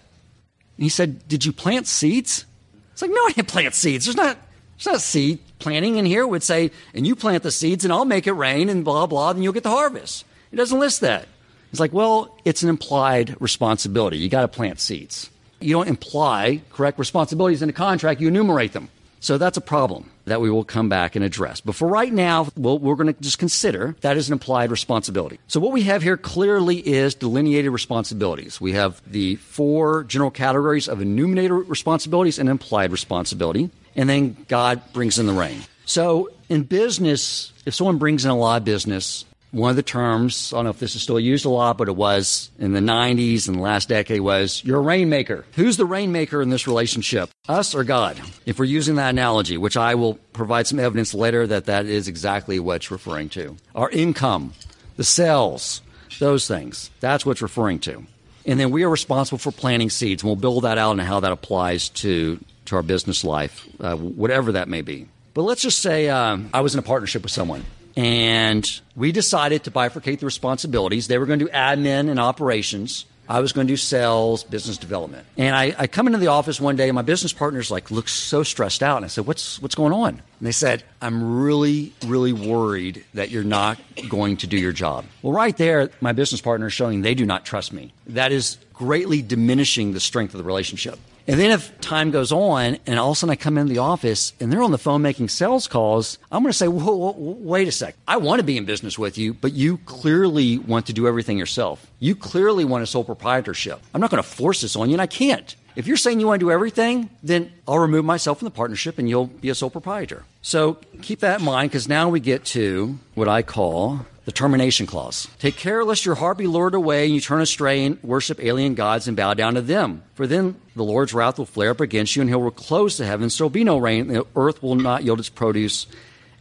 And 0.77 0.83
he 0.83 0.89
said, 0.89 1.27
Did 1.27 1.45
you 1.45 1.51
plant 1.51 1.87
seeds? 1.87 2.45
It's 2.93 3.01
like, 3.01 3.11
no, 3.11 3.25
I 3.25 3.31
didn't 3.33 3.49
plant 3.49 3.75
seeds. 3.75 4.05
There's 4.05 4.15
not, 4.15 4.37
there's 4.77 4.85
not 4.85 5.01
seed 5.01 5.39
planting 5.59 5.97
in 5.97 6.05
here. 6.05 6.25
Would 6.25 6.43
say, 6.43 6.71
and 6.93 7.05
you 7.05 7.15
plant 7.15 7.43
the 7.43 7.51
seeds 7.51 7.83
and 7.83 7.91
I'll 7.91 8.05
make 8.05 8.25
it 8.25 8.33
rain 8.33 8.69
and 8.69 8.85
blah, 8.85 9.05
blah, 9.05 9.31
and 9.31 9.43
you'll 9.43 9.53
get 9.53 9.63
the 9.63 9.69
harvest. 9.69 10.23
It 10.51 10.55
doesn't 10.55 10.79
list 10.79 11.01
that. 11.01 11.27
It's 11.71 11.79
like, 11.81 11.91
well, 11.91 12.37
it's 12.45 12.63
an 12.63 12.69
implied 12.69 13.35
responsibility. 13.41 14.17
You 14.17 14.29
got 14.29 14.41
to 14.41 14.47
plant 14.47 14.79
seeds. 14.79 15.29
You 15.59 15.73
don't 15.73 15.89
imply 15.89 16.61
correct 16.71 16.99
responsibilities 16.99 17.61
in 17.61 17.67
a 17.69 17.73
contract, 17.73 18.21
you 18.21 18.29
enumerate 18.29 18.71
them. 18.71 18.87
So 19.19 19.37
that's 19.37 19.57
a 19.57 19.61
problem 19.61 20.11
that 20.25 20.41
we 20.41 20.49
will 20.49 20.63
come 20.63 20.89
back 20.89 21.15
and 21.15 21.23
address. 21.23 21.61
But 21.61 21.75
for 21.75 21.87
right 21.87 22.11
now, 22.11 22.47
well, 22.55 22.77
we're 22.77 22.95
going 22.95 23.13
to 23.13 23.21
just 23.21 23.39
consider 23.39 23.95
that 24.01 24.17
as 24.17 24.27
an 24.27 24.33
implied 24.33 24.71
responsibility. 24.71 25.39
So 25.47 25.59
what 25.59 25.71
we 25.71 25.83
have 25.83 26.01
here 26.01 26.17
clearly 26.17 26.77
is 26.77 27.15
delineated 27.15 27.71
responsibilities. 27.71 28.59
We 28.59 28.73
have 28.73 29.01
the 29.09 29.35
four 29.35 30.03
general 30.03 30.31
categories 30.31 30.87
of 30.87 31.01
enumerated 31.01 31.51
responsibilities 31.51 32.39
and 32.39 32.49
implied 32.49 32.91
responsibility. 32.91 33.69
And 33.95 34.09
then 34.09 34.35
God 34.47 34.81
brings 34.93 35.19
in 35.19 35.25
the 35.25 35.33
rain. 35.33 35.61
So 35.85 36.29
in 36.49 36.63
business, 36.63 37.53
if 37.65 37.73
someone 37.75 37.97
brings 37.97 38.25
in 38.25 38.31
a 38.31 38.37
lot 38.37 38.57
of 38.57 38.65
business, 38.65 39.25
one 39.55 39.69
of 39.69 39.77
the 39.77 39.83
terms, 39.83 40.51
I 40.51 40.57
don't 40.57 40.65
know 40.65 40.69
if 40.71 40.79
this 40.79 40.95
is 40.95 41.01
still 41.01 41.19
used 41.19 41.45
a 41.45 41.49
lot, 41.49 41.77
but 41.77 41.87
it 41.87 41.95
was 41.95 42.51
in 42.59 42.73
the 42.73 42.81
90s 42.81 43.47
and 43.47 43.57
the 43.57 43.61
last 43.61 43.87
decade 43.87 44.19
was 44.19 44.61
you're 44.65 44.79
a 44.79 44.81
rainmaker. 44.81 45.45
Who's 45.53 45.77
the 45.77 45.85
rainmaker 45.85 46.41
in 46.41 46.49
this 46.49 46.67
relationship? 46.67 47.29
Us 47.47 47.73
or 47.73 47.85
God? 47.85 48.19
If 48.45 48.59
we're 48.59 48.65
using 48.65 48.95
that 48.95 49.11
analogy, 49.11 49.57
which 49.57 49.77
I 49.77 49.95
will 49.95 50.15
provide 50.33 50.67
some 50.67 50.77
evidence 50.77 51.13
later 51.13 51.47
that 51.47 51.65
that 51.65 51.85
is 51.85 52.09
exactly 52.09 52.59
what 52.59 52.75
it's 52.77 52.91
referring 52.91 53.29
to. 53.29 53.55
Our 53.73 53.89
income, 53.91 54.53
the 54.97 55.05
sales, 55.05 55.81
those 56.19 56.49
things. 56.49 56.91
That's 56.99 57.25
what 57.25 57.33
it's 57.33 57.41
referring 57.41 57.79
to. 57.79 58.05
And 58.45 58.59
then 58.59 58.71
we 58.71 58.83
are 58.83 58.89
responsible 58.89 59.37
for 59.37 59.51
planting 59.51 59.89
seeds, 59.89 60.21
and 60.21 60.27
we'll 60.27 60.35
build 60.35 60.65
that 60.65 60.77
out 60.77 60.91
and 60.91 61.01
how 61.01 61.21
that 61.21 61.31
applies 61.31 61.89
to, 61.89 62.43
to 62.65 62.75
our 62.75 62.83
business 62.83 63.23
life, 63.23 63.67
uh, 63.79 63.95
whatever 63.95 64.51
that 64.51 64.67
may 64.67 64.81
be. 64.81 65.07
But 65.33 65.43
let's 65.43 65.61
just 65.61 65.79
say 65.79 66.09
um, 66.09 66.49
I 66.53 66.59
was 66.61 66.75
in 66.75 66.79
a 66.79 66.83
partnership 66.83 67.23
with 67.23 67.31
someone 67.31 67.65
and 67.95 68.81
we 68.95 69.11
decided 69.11 69.63
to 69.65 69.71
bifurcate 69.71 70.19
the 70.19 70.25
responsibilities. 70.25 71.07
They 71.07 71.17
were 71.17 71.25
going 71.25 71.39
to 71.39 71.45
do 71.45 71.51
admin 71.51 72.09
and 72.09 72.19
operations. 72.19 73.05
I 73.27 73.39
was 73.39 73.53
going 73.53 73.65
to 73.65 73.73
do 73.73 73.77
sales, 73.77 74.43
business 74.43 74.77
development. 74.77 75.25
And 75.35 75.55
I, 75.55 75.73
I 75.77 75.87
come 75.87 76.05
into 76.05 76.19
the 76.19 76.27
office 76.27 76.61
one 76.61 76.75
day, 76.75 76.89
and 76.89 76.95
my 76.95 77.01
business 77.01 77.33
partners 77.33 77.71
like 77.71 77.89
looks 77.89 78.11
so 78.11 78.43
stressed 78.43 78.83
out. 78.83 78.97
And 78.97 79.05
I 79.05 79.07
said, 79.07 79.25
"What's 79.25 79.59
what's 79.61 79.73
going 79.73 79.93
on?" 79.93 80.09
And 80.09 80.21
they 80.47 80.51
said, 80.51 80.83
"I'm 81.01 81.41
really, 81.41 81.93
really 82.05 82.33
worried 82.33 83.03
that 83.15 83.31
you're 83.31 83.43
not 83.43 83.79
going 84.09 84.37
to 84.37 84.47
do 84.47 84.57
your 84.57 84.73
job." 84.73 85.05
Well, 85.23 85.33
right 85.33 85.57
there, 85.57 85.89
my 86.01 86.11
business 86.11 86.39
partner 86.41 86.67
is 86.67 86.73
showing 86.73 87.01
they 87.01 87.15
do 87.15 87.25
not 87.25 87.45
trust 87.45 87.73
me. 87.73 87.93
That 88.07 88.31
is 88.31 88.57
greatly 88.73 89.23
diminishing 89.23 89.93
the 89.93 89.99
strength 89.99 90.35
of 90.35 90.37
the 90.37 90.43
relationship. 90.43 90.99
And 91.27 91.39
then 91.39 91.51
if 91.51 91.79
time 91.81 92.11
goes 92.11 92.31
on 92.31 92.77
and 92.85 92.99
all 92.99 93.11
of 93.11 93.17
a 93.17 93.19
sudden 93.19 93.31
I 93.31 93.35
come 93.35 93.57
into 93.57 93.73
the 93.73 93.79
office 93.79 94.33
and 94.39 94.51
they're 94.51 94.61
on 94.61 94.71
the 94.71 94.77
phone 94.77 95.01
making 95.01 95.29
sales 95.29 95.67
calls, 95.67 96.19
I'm 96.31 96.43
going 96.43 96.51
to 96.51 96.57
say, 96.57 96.67
whoa, 96.67 96.95
whoa, 96.95 97.15
wait 97.17 97.67
a 97.67 97.71
sec. 97.71 97.95
I 98.07 98.17
want 98.17 98.39
to 98.39 98.45
be 98.45 98.57
in 98.57 98.65
business 98.65 98.99
with 98.99 99.17
you, 99.17 99.33
but 99.33 99.53
you 99.53 99.77
clearly 99.79 100.59
want 100.59 100.85
to 100.87 100.93
do 100.93 101.07
everything 101.07 101.37
yourself. 101.37 101.85
You 101.99 102.15
clearly 102.15 102.63
want 102.63 102.83
a 102.83 102.87
sole 102.87 103.03
proprietorship. 103.03 103.81
I'm 103.93 104.01
not 104.01 104.11
going 104.11 104.21
to 104.21 104.29
force 104.29 104.61
this 104.61 104.75
on 104.75 104.89
you, 104.89 104.95
and 104.95 105.01
I 105.01 105.07
can't. 105.07 105.55
If 105.75 105.87
you're 105.87 105.97
saying 105.97 106.19
you 106.19 106.27
want 106.27 106.39
to 106.39 106.45
do 106.45 106.51
everything, 106.51 107.09
then 107.21 107.51
I'll 107.67 107.79
remove 107.79 108.05
myself 108.05 108.39
from 108.39 108.45
the 108.45 108.51
partnership 108.51 108.97
and 108.97 109.09
you'll 109.09 109.27
be 109.27 109.49
a 109.49 109.55
sole 109.55 109.69
proprietor. 109.69 110.23
So 110.41 110.77
keep 111.01 111.19
that 111.19 111.39
in 111.39 111.45
mind 111.45 111.69
because 111.69 111.89
now 111.89 112.07
we 112.07 112.21
get 112.21 112.45
to 112.45 112.97
what 113.13 113.27
I 113.27 113.41
call 113.41 114.05
the 114.25 114.31
termination 114.31 114.87
clause. 114.87 115.27
Take 115.39 115.55
care 115.55 115.83
lest 115.83 116.05
your 116.05 116.15
heart 116.15 116.37
be 116.37 116.47
lured 116.47 116.73
away 116.73 117.05
and 117.05 117.13
you 117.13 117.21
turn 117.21 117.41
astray 117.41 117.85
and 117.85 118.01
worship 118.03 118.43
alien 118.43 118.73
gods 118.73 119.07
and 119.07 119.15
bow 119.15 119.35
down 119.35 119.53
to 119.53 119.61
them. 119.61 120.03
For 120.15 120.27
then 120.27 120.55
the 120.75 120.83
Lord's 120.83 121.13
wrath 121.13 121.37
will 121.37 121.45
flare 121.45 121.69
up 121.69 121.79
against 121.79 122.15
you 122.15 122.21
and 122.21 122.29
he 122.29 122.35
will 122.35 122.51
close 122.51 122.97
the 122.97 123.05
heavens, 123.05 123.35
so 123.35 123.43
there 123.43 123.45
will 123.45 123.51
be 123.51 123.63
no 123.63 123.77
rain, 123.77 124.07
the 124.07 124.25
earth 124.35 124.61
will 124.61 124.75
not 124.75 125.03
yield 125.03 125.19
its 125.19 125.29
produce, 125.29 125.85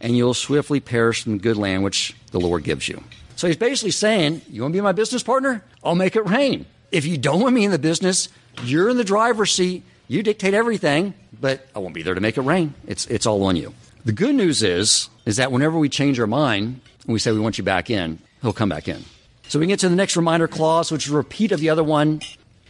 and 0.01 0.17
you'll 0.17 0.33
swiftly 0.33 0.79
perish 0.79 1.23
from 1.23 1.33
the 1.33 1.43
good 1.43 1.57
land 1.57 1.83
which 1.83 2.15
the 2.31 2.39
Lord 2.39 2.63
gives 2.63 2.89
you. 2.89 3.01
So 3.35 3.47
he's 3.47 3.57
basically 3.57 3.91
saying, 3.91 4.41
You 4.49 4.63
want 4.63 4.73
to 4.73 4.77
be 4.77 4.81
my 4.81 4.91
business 4.91 5.23
partner? 5.23 5.63
I'll 5.83 5.95
make 5.95 6.15
it 6.15 6.25
rain. 6.25 6.65
If 6.91 7.05
you 7.05 7.17
don't 7.17 7.41
want 7.41 7.53
me 7.53 7.65
in 7.65 7.71
the 7.71 7.79
business, 7.79 8.29
you're 8.63 8.89
in 8.89 8.97
the 8.97 9.03
driver's 9.03 9.53
seat. 9.53 9.83
You 10.07 10.23
dictate 10.23 10.53
everything, 10.53 11.13
but 11.39 11.67
I 11.75 11.79
won't 11.79 11.93
be 11.93 12.03
there 12.03 12.13
to 12.13 12.21
make 12.21 12.37
it 12.37 12.41
rain. 12.41 12.73
It's, 12.87 13.05
it's 13.07 13.25
all 13.25 13.43
on 13.43 13.55
you. 13.55 13.73
The 14.05 14.11
good 14.11 14.35
news 14.35 14.63
is, 14.63 15.09
is 15.25 15.37
that 15.37 15.51
whenever 15.51 15.77
we 15.77 15.89
change 15.89 16.19
our 16.19 16.27
mind 16.27 16.79
and 17.05 17.13
we 17.13 17.19
say 17.19 17.31
we 17.31 17.39
want 17.39 17.57
you 17.57 17.63
back 17.63 17.89
in, 17.89 18.19
he'll 18.41 18.53
come 18.53 18.69
back 18.69 18.87
in. 18.87 19.03
So 19.47 19.59
we 19.59 19.67
get 19.67 19.79
to 19.79 19.89
the 19.89 19.95
next 19.95 20.17
reminder 20.17 20.47
clause, 20.47 20.91
which 20.91 21.05
is 21.05 21.13
a 21.13 21.15
repeat 21.15 21.51
of 21.51 21.59
the 21.59 21.69
other 21.69 21.83
one. 21.83 22.21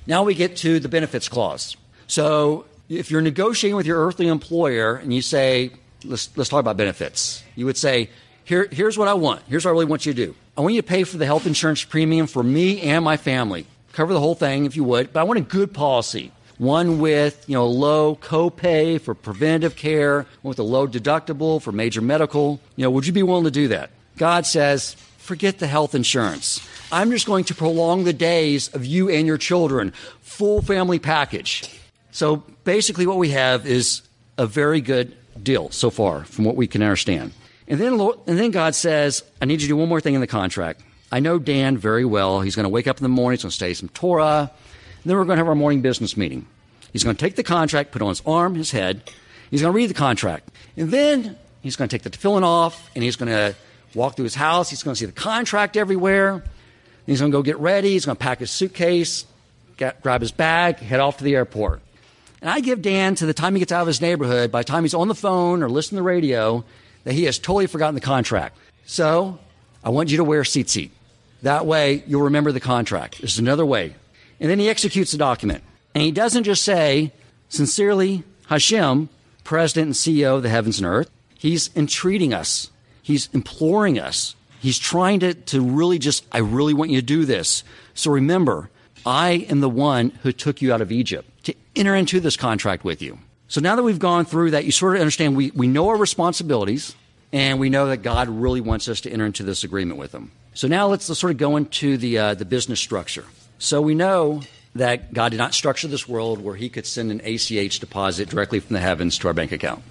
Now 0.07 0.23
we 0.23 0.35
get 0.35 0.57
to 0.57 0.79
the 0.79 0.89
benefits 0.89 1.29
clause. 1.29 1.77
So 2.07 2.65
if 2.89 3.09
you're 3.09 3.21
negotiating 3.21 3.75
with 3.75 3.85
your 3.85 4.05
earthly 4.05 4.27
employer 4.27 4.95
and 4.95 5.13
you 5.13 5.21
say, 5.21 5.71
let's, 6.03 6.35
let's 6.37 6.49
talk 6.49 6.59
about 6.59 6.77
benefits, 6.77 7.43
you 7.55 7.65
would 7.65 7.77
say, 7.77 8.09
Here, 8.43 8.67
here's 8.71 8.97
what 8.97 9.07
I 9.07 9.13
want. 9.13 9.43
Here's 9.47 9.65
what 9.65 9.71
I 9.71 9.73
really 9.73 9.85
want 9.85 10.05
you 10.05 10.13
to 10.13 10.25
do. 10.25 10.35
I 10.57 10.61
want 10.61 10.73
you 10.73 10.81
to 10.81 10.87
pay 10.87 11.03
for 11.03 11.17
the 11.17 11.25
health 11.25 11.47
insurance 11.47 11.83
premium 11.83 12.27
for 12.27 12.43
me 12.43 12.81
and 12.81 13.03
my 13.03 13.17
family. 13.17 13.65
Cover 13.93 14.13
the 14.13 14.19
whole 14.19 14.35
thing 14.35 14.65
if 14.65 14.75
you 14.75 14.83
would, 14.83 15.13
but 15.13 15.21
I 15.21 15.23
want 15.23 15.39
a 15.39 15.43
good 15.43 15.73
policy 15.73 16.31
one 16.57 16.99
with 16.99 17.43
you 17.47 17.53
know 17.53 17.67
low 17.67 18.15
copay 18.15 18.99
for 18.99 19.13
preventative 19.13 19.75
care, 19.75 20.25
one 20.41 20.49
with 20.49 20.59
a 20.59 20.63
low 20.63 20.87
deductible 20.87 21.61
for 21.61 21.71
major 21.71 22.01
medical. 22.01 22.59
You 22.75 22.83
know, 22.83 22.91
would 22.91 23.05
you 23.05 23.13
be 23.13 23.23
willing 23.23 23.43
to 23.45 23.51
do 23.51 23.69
that? 23.69 23.89
God 24.17 24.45
says, 24.45 24.93
forget 25.17 25.60
the 25.60 25.67
health 25.67 25.95
insurance. 25.95 26.67
I'm 26.91 27.12
just 27.12 27.25
going 27.25 27.45
to 27.45 27.55
prolong 27.55 28.03
the 28.03 28.13
days 28.13 28.74
of 28.74 28.86
you 28.86 29.10
and 29.10 29.27
your 29.27 29.38
children, 29.38 29.91
full 30.22 30.62
family 30.62 31.00
package. 31.00 31.69
So 32.12 32.38
basically, 32.63 33.07
what 33.07 33.17
we 33.17 33.31
have 33.31 33.65
is 33.65 34.01
a 34.38 34.45
very 34.45 34.81
good 34.81 35.15
deal 35.41 35.69
so 35.72 35.89
far, 35.89 36.24
from 36.24 36.45
what 36.45 36.55
we 36.55 36.67
can 36.67 36.81
understand. 36.81 37.34
And 37.67 37.79
then, 37.79 38.00
and 38.00 38.39
then 38.39 38.51
God 38.51 38.75
says, 38.75 39.24
I 39.41 39.45
need 39.45 39.62
you 39.62 39.67
to 39.67 39.74
do 39.74 39.77
one 39.77 39.89
more 39.89 40.00
thing 40.00 40.13
in 40.13 40.22
the 40.22 40.27
contract. 40.27 40.81
I 41.12 41.19
know 41.19 41.39
Dan 41.39 41.77
very 41.77 42.05
well. 42.05 42.41
He's 42.41 42.55
going 42.55 42.63
to 42.63 42.69
wake 42.69 42.88
up 42.88 42.98
in 42.98 43.03
the 43.03 43.10
morning, 43.10 43.38
he's 43.38 43.43
going 43.43 43.50
to 43.50 43.55
study 43.55 43.74
some 43.74 43.89
Torah. 43.89 44.51
Then 45.03 45.17
we're 45.17 45.25
going 45.25 45.38
to 45.38 45.41
have 45.41 45.48
our 45.48 45.55
morning 45.55 45.81
business 45.81 46.17
meeting. 46.17 46.48
He's 46.91 47.03
going 47.03 47.15
to 47.15 47.19
take 47.19 47.36
the 47.36 47.43
contract, 47.43 47.91
put 47.91 48.01
it 48.01 48.05
on 48.05 48.10
his 48.10 48.24
arm, 48.25 48.55
his 48.55 48.72
head. 48.72 49.12
He's 49.51 49.62
going 49.62 49.72
to 49.72 49.75
read 49.75 49.89
the 49.89 49.93
contract. 49.93 50.50
And 50.77 50.89
then 50.89 51.38
he's 51.62 51.75
going 51.75 51.89
to 51.89 51.95
take 51.95 52.03
the 52.03 52.10
tefillin 52.10 52.41
off 52.43 52.89
and 52.95 53.03
he's 53.03 53.15
going 53.15 53.29
to 53.29 53.55
walk 53.95 54.15
through 54.15 54.23
his 54.23 54.35
house. 54.35 54.69
He's 54.69 54.83
going 54.83 54.93
to 54.93 54.99
see 54.99 55.05
the 55.05 55.11
contract 55.11 55.77
everywhere. 55.77 56.43
He's 57.05 57.19
going 57.19 57.31
to 57.31 57.37
go 57.37 57.41
get 57.41 57.57
ready. 57.57 57.91
He's 57.91 58.05
going 58.05 58.17
to 58.17 58.23
pack 58.23 58.39
his 58.39 58.51
suitcase, 58.51 59.25
get, 59.77 60.01
grab 60.01 60.21
his 60.21 60.31
bag, 60.31 60.77
head 60.79 60.99
off 60.99 61.17
to 61.17 61.23
the 61.23 61.35
airport. 61.35 61.81
And 62.41 62.49
I 62.49 62.59
give 62.59 62.81
Dan 62.81 63.15
to 63.15 63.25
the 63.25 63.33
time 63.33 63.55
he 63.55 63.59
gets 63.59 63.71
out 63.71 63.81
of 63.81 63.87
his 63.87 64.01
neighborhood, 64.01 64.51
by 64.51 64.61
the 64.61 64.65
time 64.65 64.83
he's 64.83 64.93
on 64.93 65.07
the 65.07 65.15
phone 65.15 65.63
or 65.63 65.69
listening 65.69 65.97
to 65.97 66.01
the 66.01 66.07
radio, 66.07 66.63
that 67.03 67.13
he 67.13 67.23
has 67.23 67.39
totally 67.39 67.67
forgotten 67.67 67.95
the 67.95 68.01
contract. 68.01 68.57
So 68.85 69.39
I 69.83 69.89
want 69.89 70.11
you 70.11 70.17
to 70.17 70.23
wear 70.23 70.43
seat. 70.43 70.69
Seat. 70.69 70.91
That 71.41 71.65
way 71.65 72.03
you'll 72.07 72.23
remember 72.23 72.51
the 72.51 72.59
contract. 72.59 73.21
This 73.21 73.33
is 73.33 73.39
another 73.39 73.65
way. 73.65 73.95
And 74.39 74.49
then 74.49 74.59
he 74.59 74.69
executes 74.69 75.11
the 75.11 75.17
document. 75.17 75.63
And 75.93 76.03
he 76.03 76.11
doesn't 76.11 76.43
just 76.43 76.63
say, 76.63 77.13
sincerely, 77.49 78.23
Hashem, 78.47 79.09
President 79.43 79.85
and 79.87 79.95
CEO 79.95 80.35
of 80.35 80.43
the 80.43 80.49
heavens 80.49 80.79
and 80.79 80.87
earth. 80.87 81.09
He's 81.37 81.69
entreating 81.75 82.33
us. 82.33 82.69
He's 83.05 83.29
imploring 83.33 84.00
us. 84.00 84.35
He's 84.62 84.79
trying 84.79 85.19
to, 85.19 85.35
to 85.35 85.62
really 85.62 86.00
just, 86.00 86.25
I 86.31 86.39
really 86.39 86.74
want 86.74 86.89
you 86.89 87.00
to 87.00 87.05
do 87.05 87.24
this. 87.24 87.63
So 87.93 88.09
remember, 88.09 88.71
I 89.05 89.45
am 89.47 89.59
the 89.59 89.69
one 89.69 90.09
who 90.24 90.31
took 90.31 90.59
you 90.59 90.74
out 90.74 90.81
of 90.81 90.91
Egypt 90.91 91.29
to 91.44 91.53
enter 91.75 91.94
into 91.94 92.20
this 92.20 92.35
contract 92.35 92.83
with 92.83 93.03
you. 93.03 93.20
So 93.48 93.61
now 93.61 93.75
that 93.75 93.83
we've 93.83 94.00
gone 94.00 94.25
through 94.25 94.51
that, 94.51 94.65
you 94.65 94.72
sort 94.72 94.96
of 94.96 95.01
understand 95.01 95.37
we, 95.37 95.51
we 95.51 95.68
know 95.68 95.89
our 95.89 95.98
responsibilities 95.98 96.96
and 97.31 97.59
we 97.59 97.70
know 97.70 97.85
that 97.89 97.98
God 97.98 98.27
really 98.27 98.59
wants 98.59 98.89
us 98.89 99.01
to 99.01 99.11
enter 99.11 99.27
into 99.27 99.44
this 99.44 99.63
agreement 99.63 100.00
with 100.00 100.11
him. 100.11 100.31
So 100.55 100.68
now 100.68 100.87
let's, 100.87 101.07
let's 101.07 101.22
sort 101.22 101.29
of 101.29 101.37
go 101.37 101.57
into 101.57 101.98
the, 101.98 102.18
uh, 102.18 102.33
the 102.33 102.46
business 102.46 102.79
structure. 102.79 103.25
So 103.59 103.83
we 103.83 103.94
know 103.94 104.41
that 104.74 105.13
God 105.13 105.29
did 105.29 105.37
not 105.37 105.53
structure 105.53 105.87
this 105.87 106.09
world 106.09 106.44
where 106.44 106.55
he 106.55 106.70
could 106.70 106.87
send 106.87 107.11
an 107.11 107.22
ACH 107.24 107.79
deposit 107.79 108.29
directly 108.29 108.59
from 108.61 108.74
the 108.74 108.79
heavens 108.79 109.20
to 109.20 109.27
our 109.27 109.35
bank 109.35 109.51
account 109.51 109.83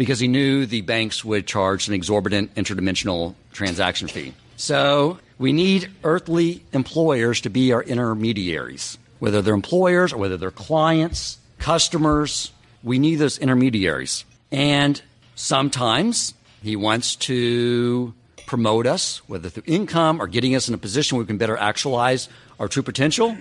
because 0.00 0.18
he 0.18 0.28
knew 0.28 0.64
the 0.64 0.80
banks 0.80 1.22
would 1.22 1.46
charge 1.46 1.86
an 1.86 1.92
exorbitant 1.92 2.54
interdimensional 2.54 3.34
transaction 3.52 4.08
fee. 4.08 4.32
So 4.56 5.18
we 5.36 5.52
need 5.52 5.90
earthly 6.04 6.64
employers 6.72 7.42
to 7.42 7.50
be 7.50 7.74
our 7.74 7.82
intermediaries, 7.82 8.96
whether 9.18 9.42
they're 9.42 9.52
employers 9.52 10.14
or 10.14 10.16
whether 10.16 10.38
they're 10.38 10.50
clients, 10.50 11.36
customers. 11.58 12.50
We 12.82 12.98
need 12.98 13.16
those 13.16 13.36
intermediaries. 13.36 14.24
And 14.50 15.02
sometimes 15.34 16.32
he 16.62 16.76
wants 16.76 17.14
to 17.16 18.14
promote 18.46 18.86
us, 18.86 19.20
whether 19.28 19.50
through 19.50 19.64
income 19.66 20.18
or 20.18 20.28
getting 20.28 20.54
us 20.54 20.66
in 20.66 20.72
a 20.72 20.78
position 20.78 21.18
where 21.18 21.24
we 21.24 21.26
can 21.26 21.36
better 21.36 21.58
actualize 21.58 22.30
our 22.58 22.68
true 22.68 22.82
potential. 22.82 23.36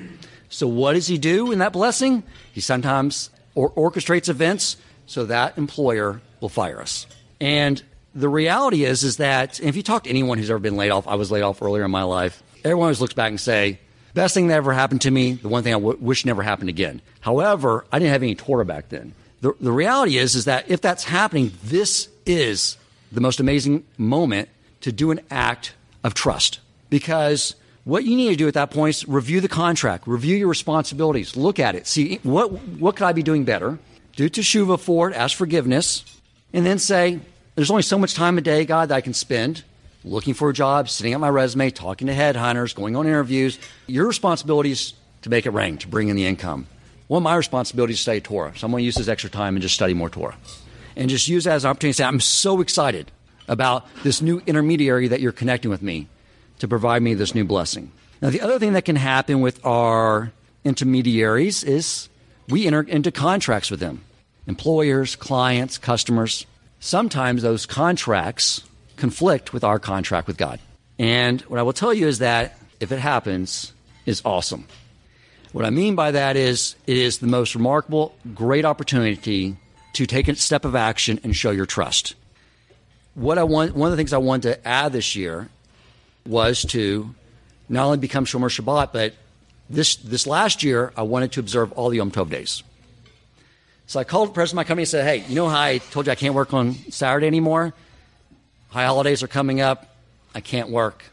So, 0.49 0.67
what 0.67 0.91
does 0.95 1.07
he 1.07 1.17
do 1.17 1.53
in 1.53 1.59
that 1.59 1.71
blessing? 1.71 2.23
He 2.51 2.59
sometimes 2.59 3.29
or- 3.55 3.71
orchestrates 3.71 4.27
events 4.27 4.75
so 5.05 5.25
that 5.25 5.57
employer 5.57 6.19
will 6.41 6.49
fire 6.49 6.81
us. 6.81 7.05
And 7.39 7.81
the 8.15 8.29
reality 8.29 8.85
is, 8.85 9.03
is 9.03 9.17
that 9.17 9.59
if 9.59 9.75
you 9.75 9.83
talk 9.83 10.03
to 10.03 10.09
anyone 10.09 10.37
who's 10.37 10.49
ever 10.49 10.59
been 10.59 10.77
laid 10.77 10.89
off, 10.89 11.07
I 11.07 11.15
was 11.15 11.31
laid 11.31 11.41
off 11.41 11.61
earlier 11.61 11.85
in 11.85 11.91
my 11.91 12.03
life. 12.03 12.41
Everyone 12.63 12.85
always 12.85 13.01
looks 13.01 13.13
back 13.13 13.29
and 13.29 13.39
say, 13.39 13.79
"Best 14.13 14.33
thing 14.33 14.47
that 14.47 14.55
ever 14.55 14.73
happened 14.73 15.01
to 15.01 15.11
me. 15.11 15.33
The 15.33 15.47
one 15.47 15.63
thing 15.63 15.73
I 15.73 15.77
w- 15.77 15.97
wish 16.01 16.25
never 16.25 16.43
happened 16.43 16.69
again." 16.69 17.01
However, 17.21 17.85
I 17.91 17.99
didn't 17.99 18.11
have 18.11 18.23
any 18.23 18.35
Torah 18.35 18.65
back 18.65 18.89
then. 18.89 19.13
The, 19.41 19.53
the 19.61 19.71
reality 19.71 20.17
is, 20.17 20.35
is 20.35 20.45
that 20.45 20.69
if 20.69 20.81
that's 20.81 21.05
happening, 21.05 21.51
this 21.63 22.09
is 22.25 22.75
the 23.11 23.21
most 23.21 23.39
amazing 23.39 23.85
moment 23.97 24.49
to 24.81 24.91
do 24.91 25.11
an 25.11 25.21
act 25.31 25.73
of 26.03 26.13
trust 26.13 26.59
because 26.89 27.55
what 27.83 28.03
you 28.03 28.15
need 28.15 28.29
to 28.29 28.35
do 28.35 28.47
at 28.47 28.53
that 28.53 28.71
point 28.71 28.95
is 28.95 29.07
review 29.07 29.41
the 29.41 29.47
contract, 29.47 30.07
review 30.07 30.35
your 30.35 30.47
responsibilities, 30.47 31.35
look 31.35 31.59
at 31.59 31.75
it, 31.75 31.87
see 31.87 32.19
what 32.23 32.51
what 32.51 32.95
could 32.95 33.05
I 33.05 33.13
be 33.13 33.23
doing 33.23 33.45
better, 33.45 33.79
do 34.15 34.29
teshuva 34.29 34.79
for 34.79 35.09
it, 35.09 35.15
ask 35.15 35.37
forgiveness, 35.37 36.03
and 36.53 36.65
then 36.65 36.79
say, 36.79 37.19
"There's 37.55 37.71
only 37.71 37.83
so 37.83 37.97
much 37.97 38.13
time 38.13 38.37
a 38.37 38.41
day, 38.41 38.65
God, 38.65 38.89
that 38.89 38.95
I 38.95 39.01
can 39.01 39.13
spend 39.13 39.63
looking 40.03 40.33
for 40.33 40.49
a 40.49 40.53
job, 40.53 40.89
sitting 40.89 41.13
at 41.13 41.19
my 41.19 41.29
resume, 41.29 41.69
talking 41.69 42.07
to 42.07 42.13
headhunters, 42.13 42.73
going 42.73 42.95
on 42.95 43.05
interviews. 43.05 43.59
Your 43.87 44.07
responsibility 44.07 44.71
is 44.71 44.93
to 45.23 45.29
make 45.29 45.45
it 45.45 45.51
rain, 45.51 45.77
to 45.77 45.87
bring 45.87 46.07
in 46.07 46.15
the 46.15 46.25
income. 46.25 46.67
One 47.07 47.19
of 47.19 47.23
my 47.23 47.35
responsibilities 47.35 47.95
is 47.95 47.99
to 47.99 48.03
study 48.03 48.21
Torah. 48.21 48.53
So 48.55 48.65
I'm 48.65 48.71
going 48.71 48.81
to 48.81 48.85
use 48.85 48.95
this 48.95 49.07
extra 49.07 49.29
time 49.29 49.55
and 49.55 49.61
just 49.61 49.75
study 49.75 49.93
more 49.93 50.09
Torah, 50.09 50.37
and 50.95 51.09
just 51.09 51.27
use 51.27 51.43
that 51.43 51.55
as 51.55 51.65
an 51.65 51.71
opportunity 51.71 51.93
to 51.93 51.97
say, 51.97 52.03
"I'm 52.05 52.19
so 52.19 52.61
excited." 52.61 53.11
About 53.47 53.87
this 54.03 54.21
new 54.21 54.43
intermediary 54.45 55.07
that 55.07 55.21
you're 55.21 55.31
connecting 55.31 55.71
with 55.71 55.81
me 55.81 56.07
to 56.59 56.67
provide 56.67 57.01
me 57.01 57.15
this 57.15 57.33
new 57.33 57.43
blessing. 57.43 57.91
Now, 58.21 58.29
the 58.29 58.41
other 58.41 58.59
thing 58.59 58.73
that 58.73 58.85
can 58.85 58.95
happen 58.95 59.41
with 59.41 59.59
our 59.65 60.31
intermediaries 60.63 61.63
is 61.63 62.09
we 62.47 62.67
enter 62.67 62.81
into 62.83 63.11
contracts 63.11 63.71
with 63.71 63.79
them 63.79 64.01
employers, 64.49 65.15
clients, 65.15 65.77
customers. 65.77 66.45
Sometimes 66.81 67.41
those 67.41 67.65
contracts 67.65 68.63
conflict 68.97 69.53
with 69.53 69.63
our 69.63 69.79
contract 69.79 70.27
with 70.27 70.37
God. 70.37 70.59
And 70.97 71.39
what 71.41 71.59
I 71.59 71.63
will 71.63 71.73
tell 71.73 71.93
you 71.93 72.07
is 72.07 72.19
that 72.19 72.57
if 72.79 72.91
it 72.91 72.99
happens, 72.99 73.71
is 74.05 74.21
awesome. 74.25 74.67
What 75.51 75.65
I 75.65 75.69
mean 75.69 75.95
by 75.95 76.11
that 76.11 76.35
is 76.35 76.75
it 76.87 76.97
is 76.97 77.19
the 77.19 77.27
most 77.27 77.55
remarkable, 77.55 78.15
great 78.33 78.65
opportunity 78.65 79.55
to 79.93 80.05
take 80.05 80.27
a 80.27 80.35
step 80.35 80.65
of 80.65 80.75
action 80.75 81.19
and 81.23 81.35
show 81.35 81.51
your 81.51 81.65
trust. 81.65 82.15
What 83.13 83.37
I 83.37 83.43
want, 83.43 83.75
one 83.75 83.87
of 83.87 83.91
the 83.91 83.97
things 83.97 84.13
I 84.13 84.17
wanted 84.17 84.53
to 84.53 84.67
add 84.67 84.93
this 84.93 85.15
year 85.15 85.49
was 86.25 86.63
to 86.69 87.13
not 87.67 87.85
only 87.85 87.97
become 87.97 88.25
Shomer 88.25 88.49
Shabbat, 88.49 88.89
but 88.93 89.13
this, 89.69 89.95
this 89.97 90.25
last 90.25 90.63
year, 90.63 90.91
I 90.97 91.03
wanted 91.03 91.33
to 91.33 91.39
observe 91.39 91.71
all 91.73 91.89
the 91.89 91.97
Yom 91.97 92.11
Tov 92.11 92.29
days. 92.29 92.63
So 93.89 93.99
I 93.99 94.03
called 94.03 94.29
the 94.29 94.33
president 94.33 94.53
of 94.53 94.55
my 94.57 94.63
company 94.65 94.83
and 94.83 94.87
said, 94.87 95.03
hey, 95.03 95.27
you 95.27 95.33
know 95.33 95.49
how 95.49 95.61
I 95.61 95.79
told 95.79 96.05
you 96.05 96.11
I 96.11 96.15
can't 96.15 96.35
work 96.35 96.53
on 96.53 96.75
Saturday 96.91 97.25
anymore? 97.25 97.73
High 98.69 98.85
holidays 98.85 99.23
are 99.23 99.27
coming 99.27 99.61
up. 99.61 99.95
I 100.35 100.41
can't 100.41 100.69
work. 100.69 101.03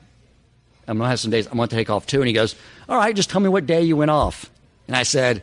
I'm 0.87 0.99
going 0.99 1.07
to 1.07 1.09
have 1.09 1.19
some 1.19 1.31
days 1.31 1.47
I'm 1.47 1.57
going 1.57 1.71
to 1.71 1.75
take 1.75 1.89
off 1.89 2.07
too. 2.07 2.19
And 2.19 2.27
he 2.27 2.35
goes, 2.35 2.55
all 2.87 2.99
right, 2.99 3.17
just 3.17 3.31
tell 3.31 3.41
me 3.41 3.49
what 3.49 3.65
day 3.65 3.81
you 3.81 3.97
went 3.97 4.11
off. 4.11 4.51
And 4.89 4.95
I 4.95 5.05
said, 5.05 5.43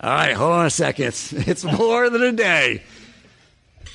all 0.00 0.08
right, 0.08 0.32
hold 0.32 0.52
on 0.52 0.64
a 0.64 0.70
second. 0.70 1.08
It's 1.32 1.64
more 1.64 2.08
than 2.08 2.22
a 2.22 2.32
day. 2.32 2.82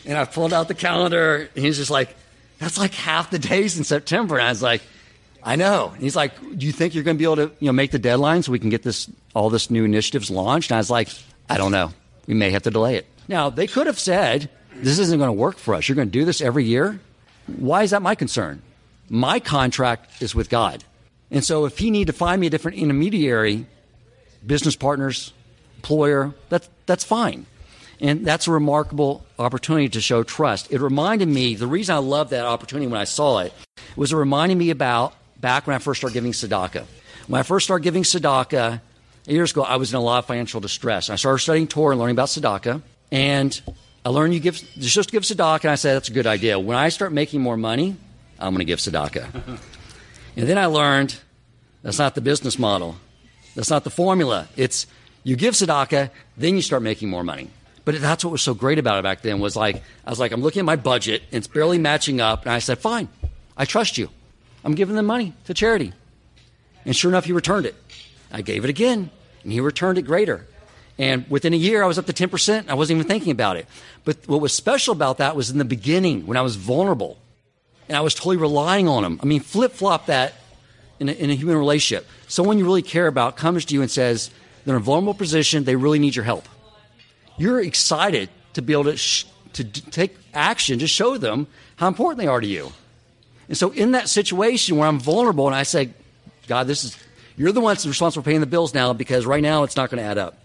And 0.06 0.16
I 0.16 0.26
pulled 0.26 0.54
out 0.54 0.68
the 0.68 0.76
calendar. 0.76 1.50
And 1.56 1.66
he's 1.66 1.78
just 1.78 1.90
like, 1.90 2.16
that's 2.60 2.78
like 2.78 2.94
half 2.94 3.32
the 3.32 3.40
days 3.40 3.80
in 3.80 3.84
September. 3.84 4.38
And 4.38 4.46
I 4.46 4.50
was 4.50 4.62
like, 4.62 4.84
I 5.42 5.56
know. 5.56 5.90
And 5.96 6.04
he's 6.04 6.16
like, 6.16 6.40
do 6.40 6.68
you 6.68 6.72
think 6.72 6.94
you're 6.94 7.04
going 7.04 7.18
to 7.18 7.20
be 7.20 7.26
able 7.26 7.48
to, 7.48 7.52
you 7.60 7.66
know, 7.66 7.74
make 7.74 7.90
the 7.90 7.98
deadline 7.98 8.44
so 8.44 8.52
we 8.52 8.60
can 8.60 8.70
get 8.70 8.84
this, 8.84 9.10
all 9.34 9.50
this 9.50 9.72
new 9.72 9.86
initiatives 9.86 10.30
launched? 10.30 10.70
And 10.70 10.76
I 10.76 10.80
was 10.80 10.92
like, 10.92 11.10
I 11.50 11.58
don't 11.58 11.72
know. 11.72 11.92
We 12.28 12.34
may 12.34 12.52
have 12.52 12.64
to 12.64 12.72
delay 12.72 12.96
it. 12.96 13.08
Now, 13.28 13.50
they 13.50 13.68
could 13.68 13.88
have 13.88 14.00
said, 14.00 14.50
this 14.76 15.00
isn't 15.00 15.18
going 15.18 15.30
to 15.30 15.34
work 15.34 15.58
for 15.58 15.76
us. 15.76 15.88
You're 15.88 15.96
going 15.96 16.10
to 16.10 16.12
do 16.12 16.26
this 16.26 16.42
every 16.42 16.66
year. 16.66 17.00
Why 17.48 17.84
is 17.84 17.92
that 17.92 18.02
my 18.02 18.16
concern? 18.16 18.62
My 19.10 19.40
contract 19.40 20.22
is 20.22 20.34
with 20.34 20.50
God. 20.50 20.84
And 21.30 21.44
so 21.44 21.66
if 21.66 21.78
he 21.78 21.92
need 21.92 22.08
to 22.08 22.14
find 22.14 22.40
me 22.40 22.48
a 22.48 22.50
different 22.50 22.78
intermediary, 22.78 23.66
business 24.46 24.76
partners, 24.76 25.34
employer, 25.78 26.34
that's, 26.50 26.70
that's 26.86 27.04
fine. 27.04 27.46
And 28.00 28.26
that's 28.26 28.48
a 28.48 28.52
remarkable 28.52 29.26
opportunity 29.40 29.90
to 29.90 30.02
show 30.02 30.24
trust. 30.24 30.72
It 30.72 30.82
reminded 30.82 31.28
me, 31.28 31.56
the 31.56 31.68
reason 31.68 31.96
I 31.96 32.00
loved 32.00 32.32
that 32.32 32.46
opportunity 32.46 32.88
when 32.88 33.00
I 33.00 33.06
saw 33.06 33.40
it 33.40 33.54
was 33.96 34.12
it 34.12 34.16
reminded 34.16 34.58
me 34.58 34.70
about 34.70 35.14
back 35.40 35.68
when 35.68 35.76
I 35.76 35.80
first 35.80 36.00
started 36.00 36.14
giving 36.14 36.32
tzedakah. 36.32 36.86
When 37.28 37.40
I 37.40 37.44
first 37.44 37.66
started 37.66 37.84
giving 37.84 38.04
tzedakah, 38.04 38.82
years 39.26 39.52
ago, 39.52 39.64
I 39.64 39.78
was 39.78 39.92
in 39.94 39.98
a 39.98 40.02
lot 40.02 40.20
of 40.20 40.26
financial 40.26 40.60
distress. 40.60 41.10
I 41.10 41.16
started 41.16 41.40
studying 41.40 41.68
Torah 41.68 41.92
and 41.92 42.00
learning 42.00 42.16
about 42.16 42.30
tzedakah. 42.30 42.82
And 43.12 43.62
I 44.06 44.10
learned 44.10 44.34
you 44.34 44.40
give 44.40 44.58
just 44.80 45.12
give 45.12 45.24
tzedakah, 45.24 45.64
and 45.64 45.72
I 45.72 45.76
said 45.76 45.96
that's 45.96 46.10
a 46.10 46.14
good 46.14 46.28
idea. 46.28 46.60
When 46.60 46.76
I 46.76 46.90
start 46.90 47.14
making 47.14 47.42
more 47.42 47.56
money, 47.56 47.96
I'm 48.40 48.54
going 48.54 48.60
to 48.60 48.66
give 48.66 48.80
tzedakah. 48.80 49.28
and 50.36 50.48
then 50.48 50.58
I 50.58 50.66
learned 50.66 51.16
that's 51.84 52.00
not 52.00 52.16
the 52.16 52.22
business 52.22 52.60
model. 52.60 52.98
That's 53.56 53.70
not 53.70 53.84
the 53.84 53.90
formula. 53.90 54.48
It's 54.58 54.88
you 55.24 55.36
give 55.36 55.54
tzedakah, 55.54 56.10
then 56.36 56.56
you 56.56 56.62
start 56.62 56.82
making 56.82 57.10
more 57.10 57.24
money. 57.24 57.50
But 57.86 58.02
that's 58.02 58.26
what 58.26 58.32
was 58.32 58.42
so 58.42 58.54
great 58.54 58.80
about 58.80 59.00
it 59.00 59.04
back 59.04 59.22
then 59.22 59.40
was 59.40 59.56
like 59.56 59.84
I 60.06 60.10
was 60.10 60.20
like 60.20 60.32
I'm 60.32 60.42
looking 60.42 60.62
at 60.62 60.66
my 60.66 60.76
budget 60.76 61.22
and 61.32 61.38
it's 61.38 61.48
barely 61.48 61.78
matching 61.78 62.20
up, 62.20 62.44
and 62.44 62.52
I 62.52 62.60
said, 62.60 62.80
"Fine, 62.80 63.08
I 63.56 63.66
trust 63.66 63.98
you. 63.98 64.10
I'm 64.66 64.76
giving 64.76 64.96
them 64.96 65.06
money 65.06 65.34
to 65.46 65.54
charity." 65.54 65.94
And 66.86 66.96
sure 66.96 67.12
enough, 67.12 67.26
he 67.26 67.32
returned 67.32 67.66
it. 67.66 67.76
I 68.34 68.42
gave 68.42 68.66
it 68.66 68.70
again, 68.70 69.12
and 69.44 69.52
he 69.52 69.60
returned 69.62 69.98
it 69.98 70.02
greater. 70.02 70.46
And 70.98 71.26
within 71.30 71.54
a 71.54 71.58
year, 71.58 71.84
I 71.84 71.88
was 71.88 71.98
up 71.98 72.06
to 72.08 72.14
10%. 72.14 72.70
I 72.70 72.74
wasn't 72.74 73.00
even 73.00 73.08
thinking 73.08 73.32
about 73.32 73.58
it. 73.58 73.68
But 74.04 74.18
what 74.28 74.42
was 74.42 74.54
special 74.54 74.92
about 74.92 75.20
that 75.20 75.36
was 75.36 75.50
in 75.50 75.58
the 75.58 75.66
beginning 75.66 76.28
when 76.28 76.38
I 76.38 76.42
was 76.42 76.56
vulnerable 76.56 77.18
and 77.88 77.98
I 77.98 78.02
was 78.02 78.14
totally 78.14 78.38
relying 78.38 78.88
on 78.88 79.04
him. 79.04 79.20
I 79.22 79.26
mean, 79.26 79.42
flip 79.42 79.72
flop 79.72 80.06
that 80.08 80.34
in 81.00 81.10
a, 81.10 81.12
in 81.12 81.30
a 81.30 81.36
human 81.36 81.58
relationship. 81.58 82.08
Someone 82.28 82.58
you 82.58 82.66
really 82.66 82.82
care 82.82 83.08
about 83.08 83.38
comes 83.38 83.66
to 83.66 83.74
you 83.74 83.82
and 83.82 83.90
says, 83.90 84.30
they're 84.66 84.76
in 84.76 84.82
a 84.82 84.84
vulnerable 84.84 85.14
position, 85.14 85.64
they 85.64 85.76
really 85.76 86.00
need 86.00 86.16
your 86.16 86.26
help. 86.26 86.48
You're 87.38 87.62
excited 87.62 88.30
to 88.54 88.62
be 88.62 88.74
able 88.74 88.86
to, 88.86 88.98
sh- 88.98 89.26
to 89.54 89.64
d- 89.64 89.82
take 89.92 90.16
action 90.34 90.80
to 90.80 90.88
show 90.88 91.18
them 91.18 91.48
how 91.76 91.88
important 91.88 92.20
they 92.20 92.28
are 92.28 92.40
to 92.40 92.48
you. 92.48 92.72
And 93.50 93.58
so, 93.58 93.72
in 93.72 93.92
that 93.92 94.08
situation 94.08 94.78
where 94.78 94.88
I'm 94.88 95.00
vulnerable 95.00 95.48
and 95.48 95.56
I 95.56 95.64
say, 95.64 95.90
God, 96.48 96.68
this 96.68 96.86
is, 96.86 96.98
you're 97.38 97.52
the 97.52 97.62
ones 97.62 97.88
responsible 97.88 98.24
for 98.24 98.30
paying 98.30 98.42
the 98.42 98.46
bills 98.46 98.74
now 98.74 98.94
because 98.94 99.26
right 99.26 99.42
now 99.42 99.64
it's 99.64 99.76
not 99.76 99.90
going 99.90 100.02
to 100.02 100.04
add 100.04 100.18
up. 100.18 100.38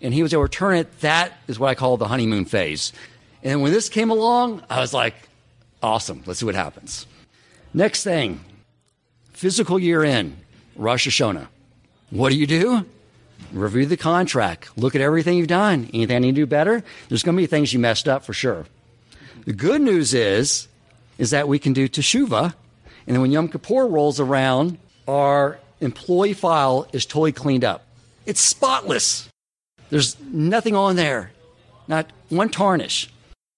And 0.00 0.12
he 0.12 0.22
was 0.22 0.32
able 0.32 0.40
to 0.40 0.44
return 0.44 0.76
it. 0.76 1.00
That 1.00 1.32
is 1.46 1.58
what 1.58 1.68
I 1.68 1.74
call 1.74 1.96
the 1.96 2.08
honeymoon 2.08 2.44
phase. 2.44 2.92
And 3.42 3.62
when 3.62 3.72
this 3.72 3.88
came 3.88 4.10
along, 4.10 4.62
I 4.68 4.80
was 4.80 4.92
like, 4.92 5.14
awesome, 5.82 6.22
let's 6.26 6.40
see 6.40 6.46
what 6.46 6.54
happens. 6.54 7.06
Next 7.74 8.04
thing, 8.04 8.40
Fiscal 9.32 9.78
year 9.78 10.04
end, 10.04 10.36
Rosh 10.76 11.08
Hashanah. 11.08 11.48
What 12.10 12.30
do 12.30 12.36
you 12.36 12.46
do? 12.46 12.86
Review 13.52 13.86
the 13.86 13.96
contract. 13.96 14.70
Look 14.78 14.94
at 14.94 15.00
everything 15.00 15.36
you've 15.36 15.48
done. 15.48 15.90
Anything 15.92 16.16
I 16.16 16.18
need 16.20 16.36
to 16.36 16.42
do 16.42 16.46
better? 16.46 16.84
There's 17.08 17.22
going 17.22 17.36
to 17.36 17.42
be 17.42 17.46
things 17.46 17.72
you 17.72 17.80
messed 17.80 18.06
up 18.06 18.24
for 18.24 18.32
sure. 18.32 18.66
The 19.44 19.52
good 19.52 19.80
news 19.80 20.14
is, 20.14 20.68
is 21.18 21.30
that 21.30 21.48
we 21.48 21.58
can 21.58 21.72
do 21.72 21.88
teshuva, 21.88 22.54
and 23.06 23.16
then 23.16 23.20
when 23.20 23.32
Yom 23.32 23.48
Kippur 23.48 23.86
rolls 23.86 24.20
around, 24.20 24.78
our 25.08 25.58
employee 25.82 26.32
file 26.32 26.86
is 26.92 27.04
totally 27.04 27.32
cleaned 27.32 27.64
up. 27.64 27.86
It's 28.24 28.40
spotless. 28.40 29.28
There's 29.90 30.18
nothing 30.20 30.74
on 30.74 30.96
there, 30.96 31.32
not 31.88 32.10
one 32.28 32.48
tarnish. 32.48 33.12